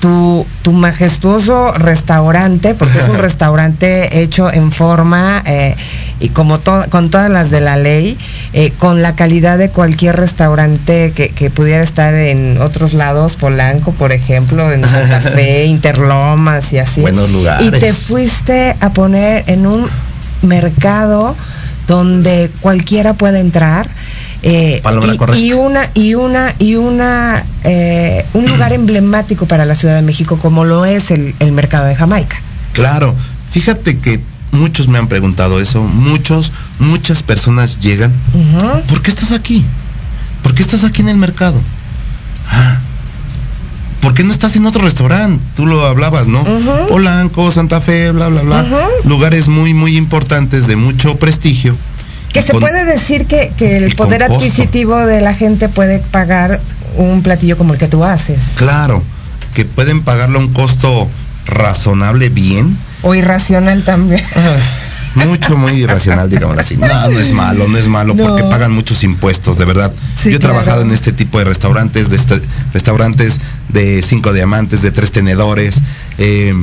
tu, 0.00 0.46
tu, 0.62 0.72
majestuoso 0.72 1.72
restaurante? 1.72 2.74
Porque 2.74 2.98
es 2.98 3.08
un 3.08 3.18
restaurante 3.18 4.20
hecho 4.20 4.52
en 4.52 4.72
forma 4.72 5.42
eh, 5.46 5.76
y 6.18 6.30
como 6.30 6.58
to, 6.58 6.82
con 6.90 7.10
todas 7.10 7.30
las 7.30 7.50
de 7.50 7.60
la 7.60 7.76
ley, 7.76 8.18
eh, 8.52 8.72
con 8.78 9.02
la 9.02 9.14
calidad 9.14 9.58
de 9.58 9.70
cualquier 9.70 10.16
restaurante 10.16 11.12
que, 11.14 11.30
que, 11.30 11.50
pudiera 11.50 11.82
estar 11.82 12.14
en 12.14 12.60
otros 12.60 12.94
lados, 12.94 13.36
Polanco, 13.36 13.92
por 13.92 14.12
ejemplo, 14.12 14.72
en 14.72 14.84
Santa 14.84 15.20
Fe, 15.34 15.66
Interlomas 15.66 16.72
y 16.72 16.78
así. 16.78 17.00
Buenos 17.00 17.30
lugares. 17.30 17.68
Y 17.68 17.70
te 17.70 17.92
fuiste 17.92 18.76
a 18.80 18.90
poner 18.90 19.44
en 19.46 19.66
un 19.66 19.86
mercado 20.42 21.36
donde 21.90 22.50
cualquiera 22.60 23.14
puede 23.14 23.40
entrar. 23.40 23.88
Eh, 24.42 24.80
y, 25.34 25.48
y, 25.48 25.52
una 25.52 25.90
y 25.92 26.14
una 26.14 26.54
y 26.58 26.76
una 26.76 27.44
eh, 27.64 28.24
un 28.32 28.46
lugar 28.46 28.72
emblemático 28.72 29.44
para 29.44 29.66
la 29.66 29.74
Ciudad 29.74 29.96
de 29.96 30.02
México 30.02 30.38
como 30.38 30.64
lo 30.64 30.86
es 30.86 31.10
el, 31.10 31.34
el, 31.40 31.52
mercado 31.52 31.86
de 31.86 31.94
Jamaica. 31.96 32.40
Claro, 32.72 33.14
fíjate 33.50 33.98
que 33.98 34.20
muchos 34.52 34.88
me 34.88 34.98
han 34.98 35.08
preguntado 35.08 35.60
eso, 35.60 35.82
muchos, 35.82 36.52
muchas 36.78 37.22
personas 37.22 37.80
llegan. 37.80 38.12
Uh 38.32 38.38
-huh. 38.38 38.82
¿Por 38.84 39.02
qué 39.02 39.10
estás 39.10 39.32
aquí? 39.32 39.64
¿Por 40.42 40.54
qué 40.54 40.62
estás 40.62 40.84
aquí 40.84 41.02
en 41.02 41.08
el 41.08 41.16
mercado? 41.18 41.60
Ah, 42.48 42.78
¿por 44.00 44.14
qué 44.14 44.24
no 44.24 44.32
estás 44.32 44.56
en 44.56 44.66
otro 44.66 44.82
restaurante? 44.82 45.44
Tú 45.56 45.66
lo 45.66 45.84
hablabas, 45.84 46.26
¿no? 46.26 46.42
Uh 46.42 46.46
-huh. 46.46 46.88
Polanco, 46.88 47.50
Santa 47.52 47.80
Fe, 47.80 48.10
bla, 48.10 48.28
bla, 48.28 48.42
bla. 48.42 48.62
Uh 48.62 48.66
-huh. 48.66 49.04
Lugares 49.04 49.48
muy, 49.48 49.74
muy 49.74 49.96
importantes 49.96 50.66
de 50.66 50.76
mucho 50.76 51.16
prestigio. 51.16 51.76
Que 52.32 52.42
se 52.42 52.52
con, 52.52 52.60
puede 52.60 52.84
decir 52.84 53.26
que, 53.26 53.52
que 53.56 53.76
el 53.76 53.94
poder 53.96 54.22
adquisitivo 54.22 54.96
de 54.96 55.20
la 55.20 55.34
gente 55.34 55.68
puede 55.68 55.98
pagar 55.98 56.60
un 56.96 57.22
platillo 57.22 57.56
como 57.56 57.72
el 57.72 57.78
que 57.78 57.88
tú 57.88 58.04
haces. 58.04 58.40
Claro, 58.54 59.02
que 59.54 59.64
pueden 59.64 60.02
pagarlo 60.02 60.38
a 60.38 60.42
un 60.42 60.52
costo 60.52 61.08
razonable 61.46 62.28
bien. 62.28 62.76
O 63.02 63.14
irracional 63.14 63.82
también. 63.82 64.22
Mucho, 65.14 65.56
muy 65.56 65.72
irracional, 65.72 66.30
digámoslo 66.30 66.60
así. 66.60 66.76
No, 66.76 66.86
no 66.86 67.18
es 67.18 67.32
malo, 67.32 67.66
no 67.68 67.78
es 67.78 67.88
malo, 67.88 68.14
no. 68.14 68.22
porque 68.24 68.44
pagan 68.44 68.72
muchos 68.72 69.02
impuestos, 69.02 69.58
de 69.58 69.64
verdad. 69.64 69.92
Sí, 70.16 70.30
Yo 70.30 70.36
he 70.36 70.38
claro. 70.38 70.54
trabajado 70.54 70.82
en 70.82 70.92
este 70.92 71.12
tipo 71.12 71.38
de 71.38 71.44
restaurantes, 71.44 72.10
de 72.10 72.16
este, 72.16 72.40
restaurantes 72.72 73.40
de 73.68 74.02
cinco 74.02 74.32
diamantes, 74.32 74.82
de 74.82 74.90
tres 74.90 75.10
tenedores. 75.10 75.80
Eh, 76.18 76.54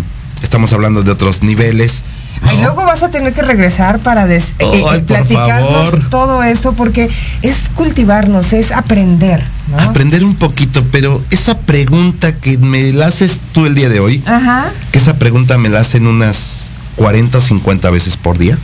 estamos 0.43 0.71
hablando 0.73 1.03
de 1.03 1.11
otros 1.11 1.43
niveles. 1.43 2.03
¿no? 2.41 2.53
Y 2.53 2.57
luego 2.57 2.85
vas 2.85 3.01
a 3.03 3.09
tener 3.09 3.33
que 3.33 3.41
regresar 3.41 3.99
para 3.99 4.27
des, 4.27 4.53
oh, 4.61 4.73
eh, 4.73 4.83
ay, 4.89 5.01
platicarnos 5.01 6.09
todo 6.09 6.43
eso, 6.43 6.73
porque 6.73 7.09
es 7.41 7.55
cultivarnos, 7.75 8.53
es 8.53 8.71
aprender. 8.71 9.43
¿no? 9.69 9.79
Aprender 9.79 10.23
un 10.23 10.35
poquito, 10.35 10.85
pero 10.91 11.23
esa 11.31 11.57
pregunta 11.57 12.35
que 12.35 12.57
me 12.59 12.93
la 12.93 13.07
haces 13.07 13.39
tú 13.53 13.65
el 13.65 13.75
día 13.75 13.89
de 13.89 13.99
hoy, 13.99 14.23
Ajá. 14.25 14.71
que 14.91 14.99
esa 14.99 15.17
pregunta 15.17 15.57
me 15.57 15.69
la 15.69 15.79
hacen 15.79 16.05
unas 16.05 16.69
40 16.97 17.37
o 17.37 17.41
50 17.41 17.89
veces 17.89 18.17
por 18.17 18.37
día. 18.37 18.57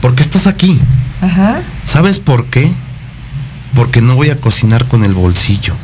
¿Por 0.00 0.14
qué 0.14 0.22
estás 0.22 0.46
aquí? 0.46 0.78
Ajá. 1.20 1.60
¿Sabes 1.84 2.18
por 2.18 2.46
qué? 2.46 2.70
Porque 3.74 4.00
no 4.00 4.14
voy 4.14 4.30
a 4.30 4.40
cocinar 4.40 4.86
con 4.86 5.04
el 5.04 5.14
bolsillo, 5.14 5.74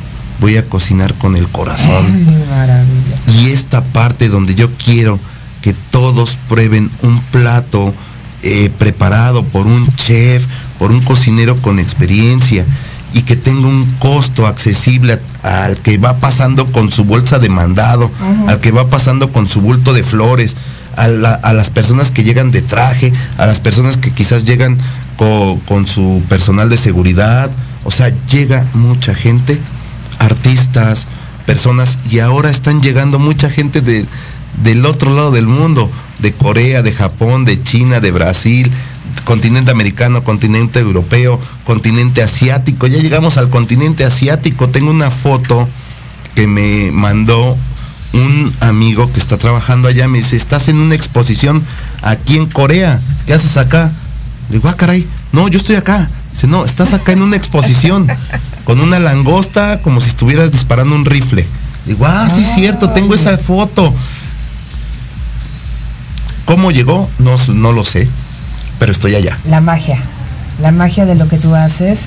voy 0.41 0.57
a 0.57 0.65
cocinar 0.67 1.15
con 1.15 1.35
el 1.35 1.49
corazón. 1.49 2.27
Ay, 2.53 3.43
y 3.43 3.51
esta 3.51 3.83
parte 3.83 4.29
donde 4.29 4.55
yo 4.55 4.71
quiero 4.73 5.19
que 5.63 5.75
todos 5.91 6.37
prueben 6.49 6.91
un 7.03 7.21
plato 7.33 7.95
eh, 8.43 8.71
preparado 8.79 9.45
por 9.45 9.67
un 9.67 9.89
chef, 9.95 10.47
por 10.79 10.91
un 10.91 11.01
cocinero 11.01 11.57
con 11.57 11.79
experiencia 11.79 12.67
y 13.15 13.23
que 13.23 13.37
tenga 13.37 13.69
un 13.69 13.85
costo 13.99 14.47
accesible 14.47 15.19
al 15.43 15.77
que 15.79 15.99
va 15.99 16.17
pasando 16.17 16.67
con 16.67 16.91
su 16.91 17.05
bolsa 17.05 17.39
de 17.39 17.49
mandado, 17.49 18.07
uh 18.07 18.09
-huh. 18.09 18.51
al 18.51 18.61
que 18.61 18.73
va 18.73 18.89
pasando 18.89 19.31
con 19.33 19.49
su 19.49 19.61
bulto 19.61 19.93
de 19.93 20.03
flores, 20.03 20.57
a, 20.97 21.09
la, 21.09 21.35
a, 21.35 21.53
las 21.53 21.71
personas 21.71 22.11
que 22.11 22.25
llegan 22.25 22.51
de 22.51 22.63
traje, 22.63 23.13
a 23.39 23.47
las 23.47 23.61
personas 23.61 23.97
que 23.97 24.13
quizás 24.13 24.45
llegan 24.45 24.79
co, 25.17 25.61
con 25.67 25.87
su 25.87 26.23
personal 26.29 26.69
de 26.69 26.77
seguridad. 26.77 27.51
O 27.85 27.91
sea, 27.91 28.13
llega 28.31 28.65
mucha 28.75 29.15
gente, 29.15 29.59
artistas, 30.19 31.07
personas, 31.47 31.99
y 32.11 32.21
ahora 32.21 32.51
están 32.51 32.83
llegando 32.83 33.19
mucha 33.19 33.51
gente 33.51 33.81
de, 33.81 34.07
del 34.63 34.87
otro 34.87 35.15
lado 35.15 35.33
del 35.33 35.47
mundo, 35.47 35.91
de 36.21 36.33
Corea, 36.33 36.83
de 36.83 36.93
Japón, 36.93 37.45
de 37.45 37.63
China, 37.63 38.01
de 38.01 38.11
Brasil, 38.11 38.71
continente 39.25 39.71
americano, 39.71 40.25
continente 40.25 40.81
europeo, 40.81 41.41
continente 41.65 42.23
asiático. 42.23 42.87
Ya 42.87 42.99
llegamos 42.99 43.37
al 43.37 43.49
continente 43.49 44.05
asiático. 44.05 44.69
Tengo 44.69 44.91
una 44.91 45.11
foto 45.11 45.69
que 46.35 46.47
me 46.47 46.91
mandó 46.93 47.57
un 48.13 48.53
amigo 48.61 49.11
que 49.13 49.21
está 49.21 49.39
trabajando 49.39 49.89
allá. 49.89 50.09
Me 50.09 50.19
dice, 50.19 50.37
estás 50.37 50.69
en 50.69 50.77
una 50.77 50.95
exposición 50.95 51.63
aquí 52.03 52.37
en 52.37 52.47
Corea. 52.47 53.01
¿Qué 53.27 53.35
haces 53.35 53.57
acá? 53.57 53.91
Le 54.49 54.57
digo, 54.57 54.69
ah, 54.69 54.77
caray, 54.77 55.07
no, 55.33 55.49
yo 55.49 55.59
estoy 55.59 55.77
acá. 55.77 56.09
Dice, 56.33 56.47
no, 56.47 56.65
estás 56.65 56.93
acá 56.93 57.13
en 57.13 57.23
una 57.23 57.37
exposición 57.37 58.07
con 58.65 58.81
una 58.81 58.99
langosta 58.99 59.81
como 59.81 60.01
si 60.01 60.09
estuvieras 60.09 60.51
disparando 60.51 60.95
un 60.95 61.05
rifle. 61.05 61.47
Digo, 61.87 62.07
ah, 62.07 62.29
sí, 62.35 62.45
cierto, 62.45 62.91
tengo 62.91 63.15
esa 63.15 63.37
foto. 63.39 63.93
¿Cómo 66.45 66.71
llegó? 66.71 67.09
No, 67.19 67.37
no 67.55 67.73
lo 67.73 67.85
sé, 67.85 68.09
pero 68.79 68.93
estoy 68.93 69.15
allá. 69.15 69.39
La 69.49 69.61
magia, 69.61 69.99
la 70.61 70.71
magia 70.71 71.07
de 71.07 71.15
lo 71.15 71.29
que 71.29 71.39
tú 71.39 71.55
haces, 71.55 72.01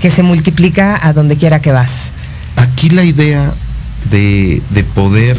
que 0.00 0.10
se 0.10 0.22
multiplica 0.22 0.98
a 1.06 1.12
donde 1.12 1.36
quiera 1.36 1.60
que 1.60 1.72
vas. 1.72 1.90
Aquí 2.56 2.90
la 2.90 3.04
idea 3.04 3.52
de, 4.10 4.62
de 4.70 4.84
poder 4.84 5.38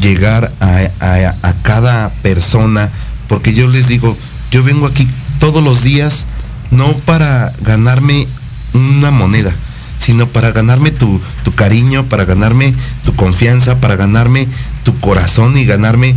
llegar 0.00 0.52
a, 0.60 0.80
a, 1.00 1.34
a, 1.48 1.54
cada 1.62 2.10
persona, 2.22 2.90
porque 3.28 3.54
yo 3.54 3.68
les 3.68 3.88
digo, 3.88 4.16
yo 4.50 4.62
vengo 4.62 4.86
aquí 4.86 5.08
todos 5.38 5.62
los 5.62 5.82
días 5.82 6.26
no 6.70 6.92
para 6.98 7.52
ganarme 7.62 8.26
una 8.74 9.10
moneda, 9.10 9.52
sino 9.98 10.28
para 10.28 10.52
ganarme 10.52 10.90
tu, 10.90 11.20
tu 11.44 11.52
cariño, 11.52 12.04
para 12.04 12.24
ganarme 12.24 12.74
tu 13.04 13.14
confianza, 13.14 13.76
para 13.76 13.96
ganarme 13.96 14.46
tu 14.84 14.98
corazón 15.00 15.56
y 15.56 15.64
ganarme 15.64 16.14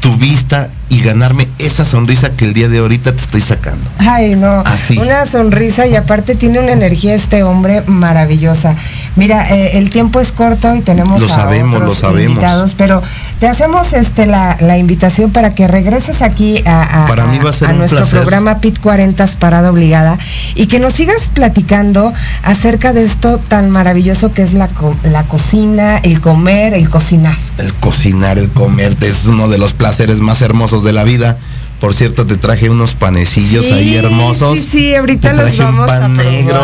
tu 0.00 0.16
vista 0.16 0.70
y 0.88 1.00
ganarme 1.02 1.48
esa 1.58 1.84
sonrisa 1.84 2.32
que 2.32 2.44
el 2.44 2.54
día 2.54 2.68
de 2.68 2.78
ahorita 2.78 3.12
te 3.12 3.20
estoy 3.20 3.40
sacando. 3.40 3.90
Ay, 3.98 4.36
no. 4.36 4.62
Así. 4.66 4.98
Una 4.98 5.26
sonrisa 5.26 5.86
y 5.86 5.96
aparte 5.96 6.36
tiene 6.36 6.60
una 6.60 6.72
energía 6.72 7.14
este 7.14 7.42
hombre 7.42 7.82
maravillosa. 7.86 8.76
Mira, 9.16 9.48
eh, 9.50 9.78
el 9.78 9.90
tiempo 9.90 10.20
es 10.20 10.30
corto 10.30 10.74
y 10.74 10.82
tenemos 10.82 11.20
lo 11.20 11.28
sabemos, 11.28 11.80
lo 11.80 11.94
sabemos. 11.94 12.32
invitados, 12.32 12.74
pero 12.76 13.02
te 13.40 13.48
hacemos 13.48 13.94
este 13.94 14.26
la, 14.26 14.56
la 14.60 14.76
invitación 14.76 15.30
para 15.30 15.54
que 15.54 15.66
regreses 15.66 16.22
aquí 16.22 16.62
a, 16.66 17.04
a, 17.04 17.06
para 17.06 17.26
mí 17.26 17.38
va 17.38 17.50
a, 17.50 17.52
ser 17.52 17.70
un 17.70 17.78
nuestro 17.78 17.98
placer. 18.00 18.20
programa 18.20 18.60
PIT 18.60 18.80
40 18.80 19.26
Parada 19.38 19.70
Obligada 19.70 20.18
y 20.54 20.66
que 20.66 20.78
nos 20.78 20.92
sigas 20.92 21.30
platicando 21.32 22.12
acerca 22.42 22.92
de 22.92 23.04
esto 23.04 23.38
tan 23.48 23.70
maravilloso 23.70 24.32
que 24.32 24.42
es 24.42 24.52
la, 24.52 24.68
la 25.02 25.24
cocina, 25.24 25.96
el 25.98 26.20
comer, 26.20 26.74
el 26.74 26.88
cocinar. 26.90 27.36
El 27.58 27.72
cocinar, 27.74 28.38
el 28.38 28.50
comer, 28.50 28.96
es 29.00 29.26
uno 29.26 29.48
de 29.48 29.58
los 29.58 29.72
placeres 29.72 30.20
más 30.20 30.42
hermosos 30.42 30.75
de 30.84 30.92
la 30.92 31.04
vida. 31.04 31.36
Por 31.80 31.94
cierto, 31.94 32.26
te 32.26 32.36
traje 32.36 32.70
unos 32.70 32.94
panecillos 32.94 33.66
sí, 33.66 33.72
ahí 33.72 33.94
hermosos. 33.94 34.58
Sí, 34.58 34.68
sí, 34.70 34.94
ahorita 34.94 35.30
te 35.30 35.36
traje 35.36 35.56
los 35.56 35.58
vamos 35.58 35.80
un 35.80 35.86
pan 35.86 36.02
a 36.04 36.08
negro, 36.08 36.60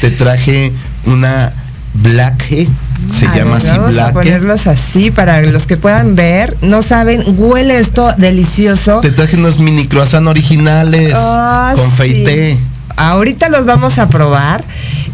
te 0.00 0.10
traje 0.10 0.72
una 1.04 1.52
black 1.94 2.66
se 3.12 3.26
a 3.26 3.34
llama 3.36 3.58
ver, 3.58 3.62
así 3.62 3.78
vamos 3.78 3.94
black 3.94 4.08
a 4.08 4.12
ponerlos 4.12 4.66
así 4.66 5.10
para 5.10 5.42
los 5.42 5.66
que 5.66 5.76
puedan 5.76 6.14
ver. 6.14 6.56
No 6.62 6.82
saben, 6.82 7.22
huele 7.38 7.78
esto 7.78 8.12
delicioso. 8.16 9.00
Te 9.00 9.10
traje 9.10 9.36
unos 9.36 9.58
mini 9.58 9.86
croissant 9.86 10.26
originales 10.26 11.14
oh, 11.16 11.72
con 11.76 11.90
sí. 11.90 11.96
feité. 11.96 12.58
Ahorita 12.96 13.48
los 13.48 13.66
vamos 13.66 13.98
a 13.98 14.08
probar. 14.08 14.64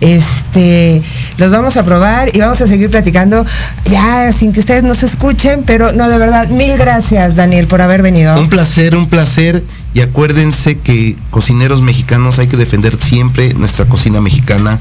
Este, 0.00 1.00
los 1.36 1.50
vamos 1.52 1.76
a 1.76 1.84
probar 1.84 2.34
y 2.34 2.40
vamos 2.40 2.60
a 2.60 2.66
seguir 2.66 2.90
platicando 2.90 3.46
ya 3.88 4.32
sin 4.32 4.52
que 4.52 4.58
ustedes 4.58 4.82
nos 4.82 5.04
escuchen, 5.04 5.62
pero 5.64 5.92
no, 5.92 6.08
de 6.08 6.18
verdad, 6.18 6.48
mil 6.48 6.76
gracias, 6.76 7.36
Daniel, 7.36 7.68
por 7.68 7.80
haber 7.80 8.02
venido. 8.02 8.38
Un 8.38 8.48
placer, 8.48 8.96
un 8.96 9.08
placer. 9.08 9.62
Y 9.94 10.00
acuérdense 10.00 10.78
que 10.78 11.16
cocineros 11.30 11.82
mexicanos 11.82 12.38
hay 12.38 12.48
que 12.48 12.56
defender 12.56 12.96
siempre 12.96 13.52
nuestra 13.54 13.84
cocina 13.84 14.20
mexicana. 14.20 14.80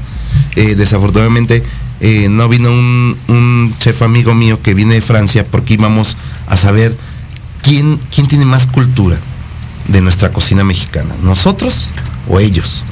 Eh, 0.56 0.74
desafortunadamente 0.74 1.62
eh, 2.00 2.28
no 2.28 2.48
vino 2.48 2.68
un, 2.70 3.74
chef 3.78 4.02
amigo 4.02 4.34
mío 4.34 4.60
que 4.60 4.74
viene 4.74 4.94
de 4.94 5.02
Francia 5.02 5.44
porque 5.48 5.74
íbamos 5.74 6.16
a 6.48 6.56
saber 6.56 6.96
quién, 7.62 7.98
quién 8.12 8.26
tiene 8.26 8.44
más 8.44 8.66
cultura 8.66 9.16
de 9.86 10.00
nuestra 10.00 10.32
cocina 10.32 10.64
mexicana, 10.64 11.14
nosotros 11.22 11.90
o 12.28 12.40
ellos. 12.40 12.82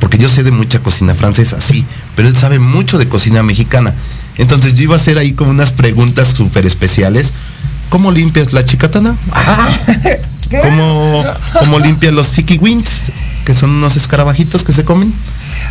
Porque 0.00 0.18
yo 0.18 0.28
sé 0.28 0.42
de 0.42 0.50
mucha 0.50 0.80
cocina 0.80 1.14
francesa, 1.14 1.60
sí, 1.60 1.84
pero 2.16 2.28
él 2.28 2.36
sabe 2.36 2.58
mucho 2.58 2.98
de 2.98 3.08
cocina 3.08 3.42
mexicana. 3.42 3.94
Entonces 4.38 4.74
yo 4.74 4.84
iba 4.84 4.94
a 4.94 4.98
hacer 4.98 5.18
ahí 5.18 5.32
como 5.32 5.50
unas 5.50 5.72
preguntas 5.72 6.28
súper 6.28 6.66
especiales. 6.66 7.32
¿Cómo 7.88 8.10
limpias 8.10 8.52
la 8.52 8.64
chicatana? 8.64 9.16
Ah, 9.32 9.68
¿Cómo, 10.62 11.24
cómo 11.60 11.78
limpia 11.78 12.10
los 12.10 12.36
Wings? 12.60 13.12
Que 13.44 13.54
son 13.54 13.70
unos 13.70 13.96
escarabajitos 13.96 14.64
que 14.64 14.72
se 14.72 14.84
comen. 14.84 15.12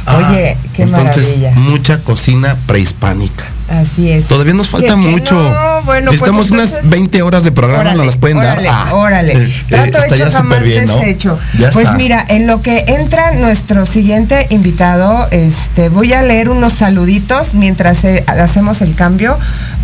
Oye, 0.07 0.55
Ah, 0.57 0.68
qué 0.76 0.84
entonces, 0.84 1.38
maravilla. 1.39 1.51
mucha 1.55 1.99
cocina 2.03 2.55
prehispánica. 2.68 3.45
Así 3.72 4.12
es. 4.12 4.28
Todavía 4.28 4.54
nos 4.54 4.68
falta 4.68 4.98
mucho. 4.98 5.36
no, 5.42 5.82
bueno, 5.84 6.12
pues 6.12 6.20
Necesitamos 6.32 6.52
entonces- 6.52 6.80
unas 6.82 6.90
20 6.90 7.22
horas 7.22 7.44
de 7.46 7.54
programa, 7.54 7.80
Órale, 7.82 7.96
nos 7.98 8.06
las 8.06 8.18
pueden 8.18 8.38
órale, 8.38 8.68
dar. 8.68 8.88
Ah, 8.90 8.96
órale. 8.96 9.32
eh, 9.34 9.54
Trato 9.70 9.98
eh, 9.98 10.02
hecho 10.14 10.30
jamás 10.32 10.62
bien, 10.64 10.88
¿no? 10.88 10.98
deshecho. 10.98 11.40
Ya 11.58 11.70
pues 11.72 11.86
está. 11.86 11.98
mira, 11.98 12.26
en 12.28 12.48
lo 12.48 12.62
que 12.62 12.84
entra 12.88 13.32
nuestro 13.36 13.86
siguiente 13.86 14.48
invitado, 14.50 15.26
este, 15.32 15.88
voy 15.88 16.12
a 16.12 16.22
leer 16.22 16.50
unos 16.50 16.74
saluditos 16.74 17.54
mientras 17.54 18.04
eh, 18.04 18.26
hacemos 18.28 18.82
el 18.82 18.94
cambio 18.94 19.38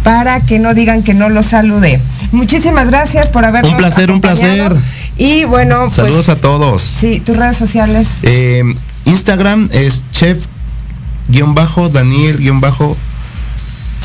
para 0.04 0.42
que 0.42 0.60
no 0.60 0.74
digan 0.74 1.02
que 1.02 1.14
no 1.14 1.30
los 1.30 1.46
saludé. 1.46 2.02
Muchísimas 2.34 2.88
gracias 2.88 3.30
por 3.30 3.46
habernos 3.46 3.72
Un 3.72 3.78
placer, 3.78 4.12
un 4.12 4.20
placer. 4.20 4.76
Y 5.18 5.46
bueno, 5.46 5.90
Saludos 5.90 6.26
pues 6.26 6.38
a 6.38 6.42
todos. 6.42 6.82
sí, 6.82 7.22
tus 7.22 7.38
redes 7.38 7.56
sociales. 7.58 8.08
Eh, 8.24 8.64
Instagram 9.06 9.70
es 9.72 10.04
chef-daniel-silva 10.12 12.76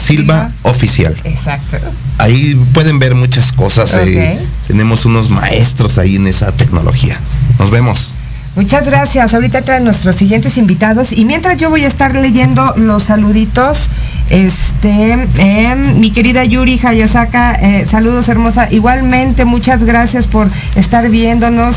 Silva. 0.06 0.50
oficial. 0.62 1.14
Exacto. 1.24 1.78
Ahí 2.18 2.54
pueden 2.72 2.98
ver 2.98 3.14
muchas 3.14 3.52
cosas. 3.52 3.94
eh, 3.94 4.38
tenemos 4.66 5.04
unos 5.04 5.30
maestros 5.30 5.98
ahí 5.98 6.16
en 6.16 6.26
esa 6.26 6.52
tecnología. 6.52 7.18
Nos 7.58 7.70
vemos. 7.70 8.14
Muchas 8.54 8.84
gracias. 8.84 9.32
Ahorita 9.32 9.62
traen 9.62 9.84
nuestros 9.84 10.14
siguientes 10.14 10.58
invitados 10.58 11.12
y 11.12 11.24
mientras 11.24 11.56
yo 11.56 11.70
voy 11.70 11.84
a 11.84 11.88
estar 11.88 12.14
leyendo 12.14 12.74
los 12.76 13.04
saluditos, 13.04 13.88
este, 14.28 15.12
em, 15.38 15.98
mi 15.98 16.10
querida 16.10 16.44
Yuri 16.44 16.78
Hayasaka, 16.82 17.54
eh, 17.54 17.86
saludos 17.90 18.28
hermosa. 18.28 18.68
Igualmente, 18.70 19.46
muchas 19.46 19.84
gracias 19.84 20.26
por 20.26 20.50
estar 20.74 21.08
viéndonos. 21.08 21.76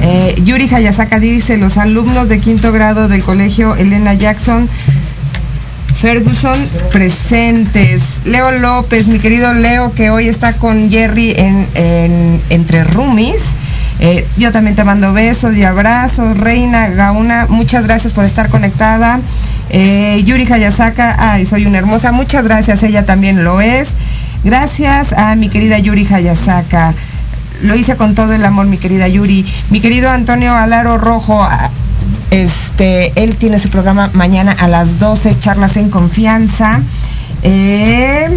Eh, 0.00 0.34
Yuri 0.42 0.68
Hayasaka 0.74 1.20
dice, 1.20 1.58
los 1.58 1.76
alumnos 1.76 2.28
de 2.30 2.38
quinto 2.38 2.72
grado 2.72 3.08
del 3.08 3.22
colegio 3.22 3.76
Elena 3.76 4.14
Jackson 4.14 4.66
Ferguson 6.04 6.68
presentes. 6.92 8.18
Leo 8.26 8.50
López, 8.52 9.06
mi 9.06 9.18
querido 9.20 9.54
Leo, 9.54 9.94
que 9.94 10.10
hoy 10.10 10.28
está 10.28 10.52
con 10.52 10.90
Jerry 10.90 11.32
en, 11.34 11.66
en- 11.74 12.42
entre 12.50 12.84
roomies. 12.84 13.40
Eh, 14.00 14.26
yo 14.36 14.52
también 14.52 14.76
te 14.76 14.84
mando 14.84 15.14
besos 15.14 15.56
y 15.56 15.64
abrazos. 15.64 16.36
Reina 16.36 16.88
Gauna, 16.88 17.46
muchas 17.48 17.84
gracias 17.84 18.12
por 18.12 18.26
estar 18.26 18.50
conectada. 18.50 19.18
Eh, 19.70 20.22
Yuri 20.26 20.46
Hayasaka, 20.52 21.32
ay, 21.32 21.46
soy 21.46 21.64
una 21.64 21.78
hermosa. 21.78 22.12
Muchas 22.12 22.44
gracias, 22.44 22.82
ella 22.82 23.06
también 23.06 23.42
lo 23.42 23.62
es. 23.62 23.94
Gracias 24.44 25.14
a 25.14 25.34
mi 25.36 25.48
querida 25.48 25.78
Yuri 25.78 26.06
Hayasaka. 26.06 26.92
Lo 27.62 27.74
hice 27.76 27.96
con 27.96 28.14
todo 28.14 28.34
el 28.34 28.44
amor, 28.44 28.66
mi 28.66 28.76
querida 28.76 29.08
Yuri. 29.08 29.50
Mi 29.70 29.80
querido 29.80 30.10
Antonio 30.10 30.54
Alaro 30.54 30.98
Rojo, 30.98 31.48
este, 32.34 33.12
él 33.22 33.36
tiene 33.36 33.60
su 33.60 33.70
programa 33.70 34.10
mañana 34.12 34.50
a 34.50 34.66
las 34.66 34.98
12, 34.98 35.38
charlas 35.38 35.76
en 35.76 35.88
confianza. 35.88 36.80
Eh, 37.44 38.28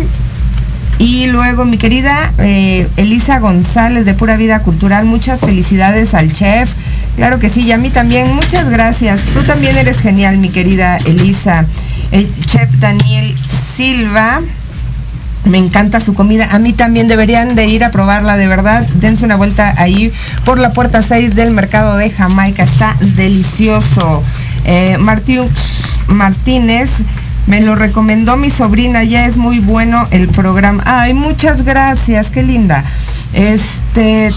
y 1.00 1.26
luego 1.28 1.66
mi 1.66 1.80
querida 1.80 2.32
eh, 2.38 2.88
Elisa 2.98 3.40
González 3.40 4.06
de 4.06 4.14
Pura 4.14 4.38
Vida 4.38 4.60
Cultural, 4.60 5.06
muchas 5.06 5.42
felicidades 5.42 6.14
al 6.14 6.32
chef. 6.32 6.74
Claro 7.16 7.40
que 7.40 7.50
sí, 7.50 7.62
y 7.62 7.72
a 7.72 7.80
mí 7.80 7.90
también, 7.90 8.36
muchas 8.36 8.70
gracias. 8.70 9.24
Tú 9.34 9.42
también 9.42 9.76
eres 9.76 9.98
genial, 9.98 10.38
mi 10.38 10.50
querida 10.50 10.98
Elisa. 10.98 11.66
El 12.12 12.32
chef 12.46 12.70
Daniel 12.80 13.36
Silva. 13.76 14.42
Me 15.48 15.58
encanta 15.58 16.00
su 16.00 16.14
comida. 16.14 16.50
A 16.52 16.60
mí 16.60 16.74
también 16.74 17.08
deberían 17.08 17.56
de 17.56 17.68
ir 17.68 17.84
a 17.84 17.92
probarla, 17.92 18.38
de 18.38 18.48
verdad. 18.48 18.86
Dense 18.96 19.24
una 19.26 19.36
vuelta 19.36 19.74
ahí 19.78 20.12
por 20.46 20.60
la 20.60 20.74
puerta 20.74 21.02
6 21.02 21.36
del 21.36 21.52
mercado 21.52 21.98
de 21.98 22.10
Jamaica. 22.10 22.64
Está 22.64 22.96
delicioso. 23.16 24.24
Eh, 24.66 24.98
Martínez 26.08 26.90
me 27.48 27.62
lo 27.62 27.76
recomendó 27.76 28.36
mi 28.36 28.50
sobrina. 28.50 29.04
Ya 29.04 29.26
es 29.26 29.38
muy 29.38 29.60
bueno 29.60 30.08
el 30.12 30.28
programa. 30.28 30.84
Ay, 30.86 31.14
muchas 31.14 31.64
gracias. 31.64 32.30
Qué 32.30 32.44
linda. 32.44 32.84
Este. 33.34 34.32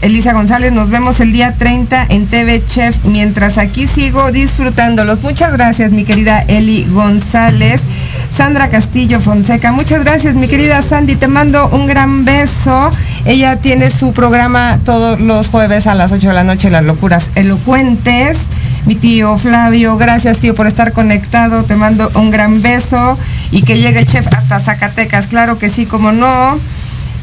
Elisa 0.00 0.32
González, 0.32 0.72
nos 0.72 0.90
vemos 0.90 1.18
el 1.18 1.32
día 1.32 1.54
30 1.56 2.06
en 2.10 2.26
TV 2.26 2.64
Chef, 2.64 2.96
mientras 3.04 3.58
aquí 3.58 3.88
sigo 3.88 4.30
disfrutándolos. 4.30 5.22
Muchas 5.22 5.52
gracias, 5.52 5.90
mi 5.90 6.04
querida 6.04 6.40
Eli 6.42 6.84
González. 6.84 7.82
Sandra 8.30 8.68
Castillo 8.68 9.20
Fonseca, 9.20 9.72
muchas 9.72 10.04
gracias, 10.04 10.36
mi 10.36 10.46
querida 10.46 10.82
Sandy, 10.82 11.16
te 11.16 11.26
mando 11.26 11.68
un 11.70 11.86
gran 11.86 12.24
beso. 12.24 12.92
Ella 13.24 13.56
tiene 13.56 13.90
su 13.90 14.12
programa 14.12 14.78
todos 14.84 15.20
los 15.20 15.48
jueves 15.48 15.88
a 15.88 15.94
las 15.94 16.12
8 16.12 16.28
de 16.28 16.34
la 16.34 16.44
noche, 16.44 16.70
Las 16.70 16.84
Locuras 16.84 17.30
Elocuentes. 17.34 18.46
Mi 18.86 18.94
tío 18.94 19.36
Flavio, 19.36 19.96
gracias 19.96 20.38
tío 20.38 20.54
por 20.54 20.66
estar 20.66 20.92
conectado, 20.92 21.64
te 21.64 21.76
mando 21.76 22.10
un 22.14 22.30
gran 22.30 22.62
beso 22.62 23.18
y 23.50 23.62
que 23.62 23.78
llegue 23.78 24.00
el 24.00 24.06
chef 24.06 24.26
hasta 24.28 24.60
Zacatecas, 24.60 25.26
claro 25.26 25.58
que 25.58 25.68
sí, 25.68 25.86
como 25.86 26.12
no. 26.12 26.58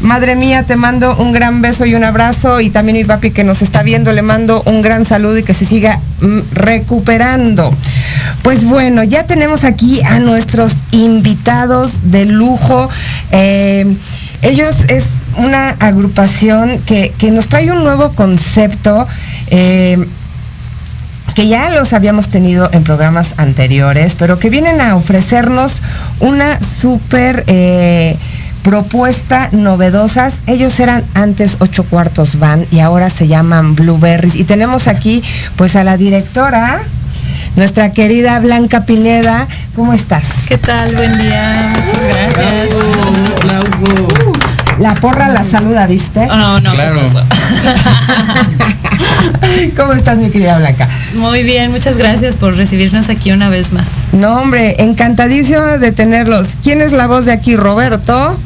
Madre 0.02 0.36
mía, 0.36 0.64
te 0.64 0.78
mando 0.78 1.16
un 1.18 1.34
gran 1.34 1.62
beso 1.62 1.86
y 1.86 1.94
un 1.94 2.06
abrazo 2.06 2.62
y 2.62 2.70
también 2.70 2.98
mi 2.98 3.04
papi 3.04 3.32
que 3.32 3.44
nos 3.44 3.62
está 3.62 3.84
viendo, 3.84 4.14
le 4.14 4.22
mando 4.22 4.64
un 4.66 4.82
gran 4.82 5.06
saludo 5.06 5.38
y 5.38 5.44
que 5.44 5.54
se 5.54 5.66
siga 5.66 6.00
mm, 6.22 6.40
recuperando. 6.54 7.76
Pues 8.42 8.64
bueno, 8.64 9.04
ya 9.04 9.26
tenemos 9.28 9.66
aquí 9.66 10.02
a 10.06 10.20
nuestros 10.20 10.74
invitados 10.92 12.12
de 12.12 12.26
lujo. 12.26 12.90
Eh, 13.32 13.98
ellos 14.42 14.74
es 14.88 15.06
una 15.36 15.72
agrupación 15.72 16.80
que, 16.86 17.14
que 17.18 17.32
nos 17.32 17.50
trae 17.50 17.70
un 17.70 17.84
nuevo 17.84 18.12
concepto. 18.14 19.06
eh, 19.48 19.98
que 21.40 21.48
ya 21.48 21.70
los 21.70 21.94
habíamos 21.94 22.28
tenido 22.28 22.70
en 22.74 22.84
programas 22.84 23.36
anteriores, 23.38 24.16
pero 24.20 24.40
que 24.40 24.50
vienen 24.50 24.82
a 24.82 24.98
ofrecernos 24.98 25.82
una 26.20 26.60
súper 26.60 27.46
eh, 27.48 28.18
propuesta 28.70 29.50
novedosas. 29.52 30.42
Ellos 30.46 30.80
eran 30.80 31.04
antes 31.16 31.58
ocho 31.60 31.84
cuartos 31.86 32.38
van 32.38 32.68
y 32.70 32.82
ahora 32.82 33.10
se 33.10 33.28
llaman 33.28 33.74
Blueberries. 33.74 34.36
Y 34.36 34.44
tenemos 34.44 34.88
aquí 34.88 35.24
pues 35.56 35.76
a 35.76 35.84
la 35.84 35.98
directora, 35.98 36.80
nuestra 37.56 37.94
querida 37.94 38.38
Blanca 38.38 38.86
Pineda. 38.86 39.48
¿Cómo 39.76 39.92
estás? 39.94 40.46
¿Qué 40.48 40.60
tal? 40.60 40.96
Buen 40.96 41.18
día. 41.18 41.74
Muchas 41.74 42.36
gracias. 42.36 44.29
La 44.80 44.96
porra 44.96 45.28
la 45.28 45.44
saluda, 45.44 45.86
¿viste? 45.88 46.22
Oh, 46.32 46.36
no, 46.36 46.60
no. 46.62 46.72
Claro. 46.72 47.00
¿Cómo 49.76 49.92
estás, 49.94 50.18
mi 50.18 50.30
querida 50.30 50.58
Blanca? 50.58 50.88
Muy 51.16 51.44
bien, 51.44 51.72
muchas 51.72 51.98
gracias 51.98 52.38
por 52.38 52.56
recibirnos 52.56 53.10
aquí 53.10 53.32
una 53.32 53.50
vez 53.50 53.74
más. 53.74 53.88
No, 54.14 54.40
hombre, 54.40 54.82
encantadísima 54.82 55.78
de 55.78 55.92
tenerlos. 55.92 56.56
¿Quién 56.64 56.80
es 56.80 56.94
la 56.94 57.08
voz 57.08 57.26
de 57.26 57.34
aquí? 57.34 57.58
¿Roberto? 57.58 58.38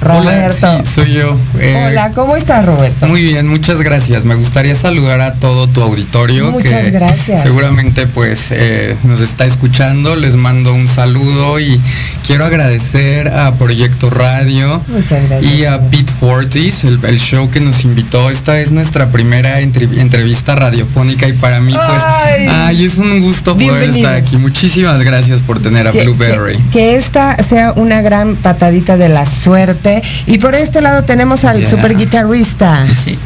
Roberto. 0.00 0.66
Hola, 0.66 0.82
sí, 0.84 0.90
soy 0.94 1.12
yo. 1.14 1.36
Eh, 1.58 1.86
Hola, 1.90 2.10
¿cómo 2.14 2.36
estás, 2.36 2.64
Roberto? 2.64 3.06
Muy 3.06 3.22
bien, 3.22 3.46
muchas 3.48 3.82
gracias. 3.82 4.24
Me 4.24 4.34
gustaría 4.34 4.74
saludar 4.74 5.20
a 5.20 5.34
todo 5.34 5.68
tu 5.68 5.82
auditorio 5.82 6.50
Muchas 6.52 6.84
que 6.84 6.90
gracias. 6.90 7.42
seguramente 7.42 8.06
pues 8.06 8.48
eh, 8.50 8.96
nos 9.04 9.20
está 9.20 9.44
escuchando. 9.44 10.16
Les 10.16 10.36
mando 10.36 10.72
un 10.74 10.88
saludo 10.88 11.60
y 11.60 11.80
quiero 12.26 12.44
agradecer 12.44 13.28
a 13.28 13.54
Proyecto 13.54 14.10
Radio 14.10 14.80
Muchas 14.88 15.28
gracias. 15.28 15.52
y 15.54 15.64
a 15.64 15.80
Pete 15.90 16.12
Fortis, 16.18 16.84
el, 16.84 16.98
el 17.04 17.18
show 17.20 17.50
que 17.50 17.60
nos 17.60 17.84
invitó. 17.84 18.30
Esta 18.30 18.58
es 18.60 18.72
nuestra 18.72 19.10
primera 19.10 19.60
entre- 19.60 20.00
entrevista 20.00 20.54
radiofónica 20.56 21.28
y 21.28 21.32
para 21.34 21.60
mí 21.60 21.72
pues 21.74 22.02
Ay. 22.04 22.48
ay, 22.50 22.84
es 22.84 22.96
un 22.96 23.20
gusto 23.20 23.56
poder 23.56 23.90
estar 23.90 24.14
aquí. 24.14 24.36
Muchísimas 24.38 25.02
gracias 25.02 25.40
por 25.40 25.60
tener 25.60 25.86
a 25.88 25.92
que, 25.92 26.04
Blueberry. 26.04 26.56
que- 26.56 26.70
que 26.80 26.96
esta 26.96 27.36
sea 27.42 27.72
una 27.76 28.00
gran 28.02 28.36
patadita 28.36 28.96
de 28.96 29.08
la 29.10 29.26
suerte. 29.26 29.89
Y 30.26 30.38
por 30.38 30.54
este 30.54 30.80
lado 30.80 31.02
tenemos 31.04 31.44
al 31.44 31.58
Yeah. 31.60 31.70
super 31.70 31.96
guitarrista. 31.96 32.86
Sí. 33.04 33.18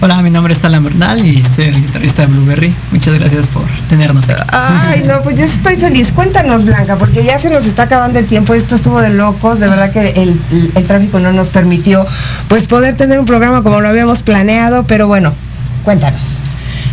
Hola, 0.00 0.20
mi 0.20 0.30
nombre 0.30 0.52
es 0.52 0.64
Alan 0.64 0.82
Bernal 0.82 1.24
y 1.24 1.40
soy 1.42 1.66
el 1.66 1.76
guitarrista 1.80 2.22
de 2.22 2.26
Blueberry. 2.28 2.74
Muchas 2.90 3.14
gracias 3.14 3.46
por 3.46 3.62
tenernos 3.88 4.28
aquí. 4.28 4.42
Ay, 4.50 5.04
no, 5.06 5.22
pues 5.22 5.38
yo 5.38 5.44
estoy 5.44 5.76
feliz. 5.76 6.10
Cuéntanos, 6.12 6.64
Blanca, 6.64 6.96
porque 6.96 7.22
ya 7.24 7.38
se 7.38 7.50
nos 7.50 7.66
está 7.66 7.84
acabando 7.84 8.18
el 8.18 8.26
tiempo. 8.26 8.52
Esto 8.54 8.74
estuvo 8.74 9.00
de 9.00 9.10
locos. 9.10 9.60
De 9.60 9.68
verdad 9.68 9.92
que 9.92 10.00
el, 10.20 10.40
el 10.74 10.86
tráfico 10.88 11.20
no 11.20 11.32
nos 11.32 11.50
permitió 11.50 12.04
pues 12.48 12.66
poder 12.66 12.96
tener 12.96 13.20
un 13.20 13.26
programa 13.26 13.62
como 13.62 13.80
lo 13.80 13.88
habíamos 13.88 14.22
planeado. 14.22 14.82
Pero 14.88 15.06
bueno, 15.06 15.32
cuéntanos. 15.84 16.20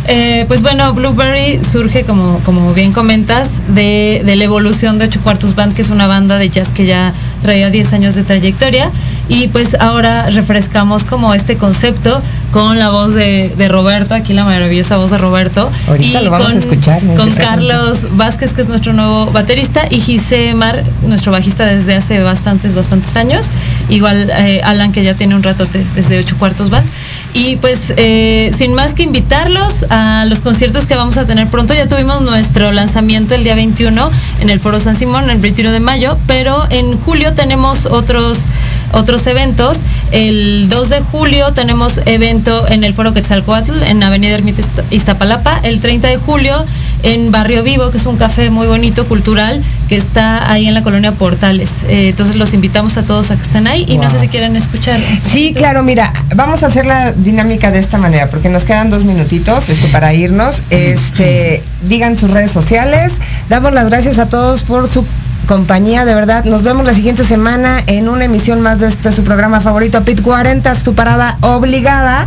Eh, 0.06 0.44
pues 0.48 0.62
bueno, 0.62 0.92
Blueberry 0.94 1.60
surge, 1.62 2.04
como, 2.04 2.38
como 2.40 2.72
bien 2.74 2.92
comentas, 2.92 3.48
de, 3.74 4.22
de 4.24 4.36
la 4.36 4.44
evolución 4.44 4.98
de 4.98 5.06
Ocho 5.06 5.20
Cuartos 5.20 5.54
Band, 5.54 5.74
que 5.74 5.82
es 5.82 5.90
una 5.90 6.06
banda 6.06 6.38
de 6.38 6.48
jazz 6.48 6.68
que 6.70 6.86
ya 6.86 7.12
traía 7.42 7.70
10 7.70 7.92
años 7.92 8.14
de 8.14 8.22
trayectoria. 8.22 8.90
Y 9.30 9.46
pues 9.46 9.76
ahora 9.78 10.28
refrescamos 10.28 11.04
como 11.04 11.32
este 11.34 11.56
concepto 11.56 12.20
con 12.50 12.80
la 12.80 12.90
voz 12.90 13.14
de, 13.14 13.48
de 13.56 13.68
Roberto, 13.68 14.12
aquí 14.12 14.32
la 14.32 14.44
maravillosa 14.44 14.96
voz 14.96 15.12
de 15.12 15.18
Roberto. 15.18 15.70
Ahorita 15.86 16.20
y 16.20 16.24
lo 16.24 16.32
vamos 16.32 16.48
con, 16.48 16.56
a 16.56 16.58
escuchar, 16.58 17.02
con. 17.14 17.30
Carlos 17.30 18.08
Vázquez, 18.16 18.52
que 18.52 18.62
es 18.62 18.68
nuestro 18.68 18.92
nuevo 18.92 19.26
baterista, 19.26 19.86
y 19.88 20.00
Gise 20.00 20.52
Mar, 20.54 20.82
nuestro 21.06 21.30
bajista 21.30 21.64
desde 21.64 21.94
hace 21.94 22.20
bastantes, 22.20 22.74
bastantes 22.74 23.14
años. 23.14 23.50
Igual 23.88 24.30
eh, 24.30 24.62
Alan, 24.64 24.90
que 24.90 25.04
ya 25.04 25.14
tiene 25.14 25.36
un 25.36 25.44
rato 25.44 25.64
desde 25.94 26.18
ocho 26.18 26.36
cuartos 26.36 26.68
band. 26.68 26.88
Y 27.32 27.54
pues, 27.56 27.92
eh, 27.96 28.52
sin 28.58 28.74
más 28.74 28.94
que 28.94 29.04
invitarlos 29.04 29.84
a 29.90 30.24
los 30.28 30.40
conciertos 30.40 30.86
que 30.86 30.96
vamos 30.96 31.18
a 31.18 31.26
tener 31.26 31.46
pronto, 31.46 31.72
ya 31.72 31.86
tuvimos 31.86 32.20
nuestro 32.22 32.72
lanzamiento 32.72 33.36
el 33.36 33.44
día 33.44 33.54
21 33.54 34.10
en 34.40 34.50
el 34.50 34.58
Foro 34.58 34.80
San 34.80 34.96
Simón, 34.96 35.30
el 35.30 35.38
21 35.38 35.70
de 35.70 35.78
mayo, 35.78 36.18
pero 36.26 36.64
en 36.70 36.98
julio 36.98 37.32
tenemos 37.34 37.86
otros 37.86 38.46
otros 38.92 39.26
eventos. 39.26 39.78
El 40.10 40.68
2 40.68 40.88
de 40.88 41.00
julio 41.00 41.52
tenemos 41.52 42.00
evento 42.06 42.66
en 42.68 42.84
el 42.84 42.94
Foro 42.94 43.14
Quetzalcoatl, 43.14 43.82
en 43.84 44.02
Avenida 44.02 44.34
Ermita 44.34 44.60
Izta- 44.62 44.84
Iztapalapa. 44.90 45.60
El 45.62 45.80
30 45.80 46.08
de 46.08 46.16
julio 46.16 46.64
en 47.02 47.30
Barrio 47.32 47.62
Vivo, 47.62 47.90
que 47.90 47.98
es 47.98 48.06
un 48.06 48.16
café 48.16 48.50
muy 48.50 48.66
bonito, 48.66 49.06
cultural, 49.06 49.62
que 49.88 49.96
está 49.96 50.50
ahí 50.50 50.66
en 50.68 50.74
la 50.74 50.82
colonia 50.82 51.12
Portales. 51.12 51.70
Eh, 51.88 52.08
entonces 52.10 52.36
los 52.36 52.52
invitamos 52.54 52.96
a 52.96 53.02
todos 53.02 53.30
a 53.30 53.36
que 53.36 53.42
estén 53.42 53.66
ahí 53.66 53.84
y 53.88 53.98
no 53.98 54.10
sé 54.10 54.18
si 54.20 54.28
quieren 54.28 54.56
escuchar. 54.56 55.00
Sí, 55.30 55.54
claro, 55.54 55.82
mira, 55.82 56.12
vamos 56.34 56.62
a 56.62 56.66
hacer 56.66 56.86
la 56.86 57.12
dinámica 57.12 57.70
de 57.70 57.78
esta 57.78 57.98
manera, 57.98 58.28
porque 58.28 58.48
nos 58.48 58.64
quedan 58.64 58.90
dos 58.90 59.04
minutitos 59.04 59.68
este, 59.68 59.88
para 59.88 60.12
irnos. 60.12 60.62
Este, 60.70 61.62
digan 61.82 62.18
sus 62.18 62.30
redes 62.30 62.50
sociales. 62.52 63.14
Damos 63.48 63.72
las 63.72 63.86
gracias 63.88 64.18
a 64.18 64.28
todos 64.28 64.62
por 64.64 64.90
su 64.90 65.04
compañía, 65.46 66.04
de 66.04 66.14
verdad. 66.14 66.44
Nos 66.44 66.62
vemos 66.62 66.84
la 66.84 66.94
siguiente 66.94 67.24
semana 67.24 67.82
en 67.86 68.08
una 68.08 68.24
emisión 68.24 68.60
más 68.60 68.78
de 68.78 68.88
este 68.88 69.12
su 69.12 69.24
programa 69.24 69.60
favorito, 69.60 70.02
Pit 70.04 70.22
40, 70.22 70.74
tu 70.76 70.94
parada 70.94 71.36
obligada. 71.42 72.26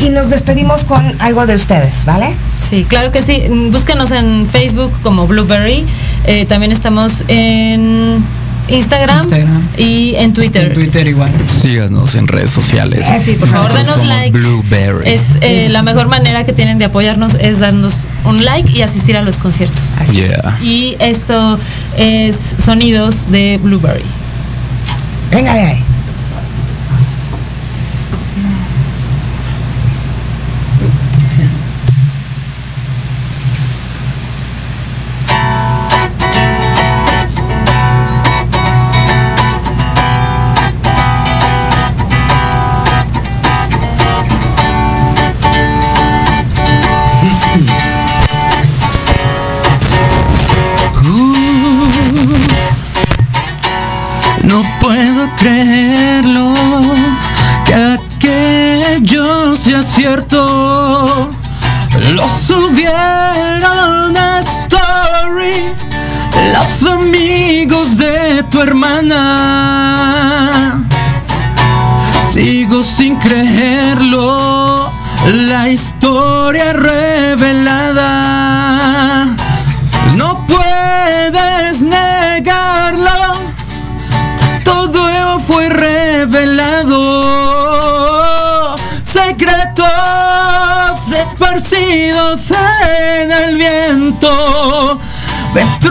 Y 0.00 0.08
nos 0.08 0.30
despedimos 0.30 0.84
con 0.84 1.02
algo 1.20 1.46
de 1.46 1.54
ustedes, 1.54 2.04
¿vale? 2.04 2.34
Sí, 2.68 2.84
claro 2.84 3.12
que 3.12 3.22
sí. 3.22 3.44
Mm, 3.48 3.70
Búsquenos 3.70 4.10
en 4.10 4.48
Facebook 4.50 4.92
como 5.02 5.26
Blueberry. 5.26 5.84
Eh, 6.24 6.46
también 6.46 6.72
estamos 6.72 7.24
en 7.28 8.24
Instagram, 8.68 9.20
Instagram. 9.20 9.68
y 9.76 10.14
en 10.16 10.32
Twitter. 10.32 10.66
En 10.66 10.72
Twitter 10.74 11.06
igual. 11.06 11.30
Síganos 11.48 12.14
en 12.14 12.28
redes 12.28 12.50
sociales. 12.50 13.06
Sí, 13.22 13.32
por 13.38 13.48
favor, 13.48 13.74
Nosotros 13.74 14.06
denos. 14.08 14.30
Blueberry. 14.32 15.10
Es 15.10 15.22
eh, 15.40 15.68
la 15.70 15.82
mejor 15.82 16.08
manera 16.08 16.44
que 16.44 16.52
tienen 16.52 16.78
de 16.78 16.86
apoyarnos 16.86 17.34
es 17.34 17.60
darnos 17.60 18.00
un 18.24 18.44
like 18.44 18.70
y 18.72 18.82
asistir 18.82 19.16
a 19.16 19.22
los 19.22 19.38
conciertos. 19.38 19.82
Yeah. 20.10 20.58
Y 20.62 20.96
esto 20.98 21.58
es 21.96 22.36
sonidos 22.64 23.30
de 23.30 23.58
Blueberry. 23.62 24.04
Venga 25.30 25.54
de 25.54 25.93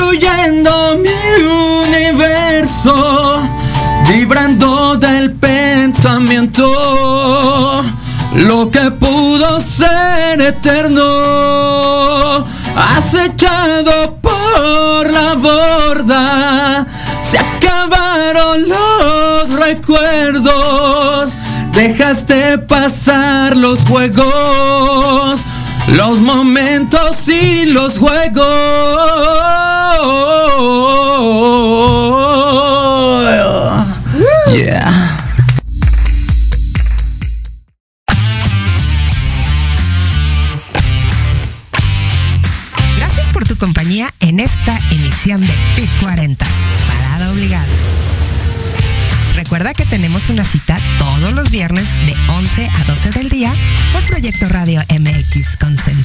destruyendo 0.04 0.98
mi 0.98 1.10
universo, 1.86 3.42
vibrando 4.10 4.98
del 4.98 5.32
pensamiento. 5.34 6.66
Lo 8.36 8.70
que 8.70 8.92
pudo 8.92 9.62
ser 9.62 10.42
eterno, 10.42 11.04
acechado 12.98 14.18
por 14.22 15.10
la 15.12 15.36
borda, 15.36 16.86
se 17.22 17.38
acabaron 17.38 18.68
los 18.68 19.52
recuerdos. 19.52 21.34
Dejaste 21.74 22.58
pasar 22.60 23.56
los 23.56 23.80
juegos, 23.82 25.40
los 25.88 26.22
momentos 26.22 27.28
y 27.28 27.66
los 27.66 27.98
juegos. 28.00 29.53
De 45.24 45.58
Pit 45.78 45.90
40, 46.02 46.46
parada 46.86 47.32
obligada. 47.32 47.66
Recuerda 49.38 49.74
que 49.74 49.86
tenemos 49.86 50.28
una 50.28 50.44
cita 50.44 50.78
todos 51.00 51.32
los 51.32 51.50
viernes 51.50 51.86
de 52.06 52.14
11 52.28 52.68
a 52.70 52.84
12 52.84 53.12
del 53.12 53.30
día 53.30 53.54
por 53.94 54.04
Proyecto 54.04 54.50
Radio 54.50 54.82
MX 54.90 55.56
con 55.56 55.78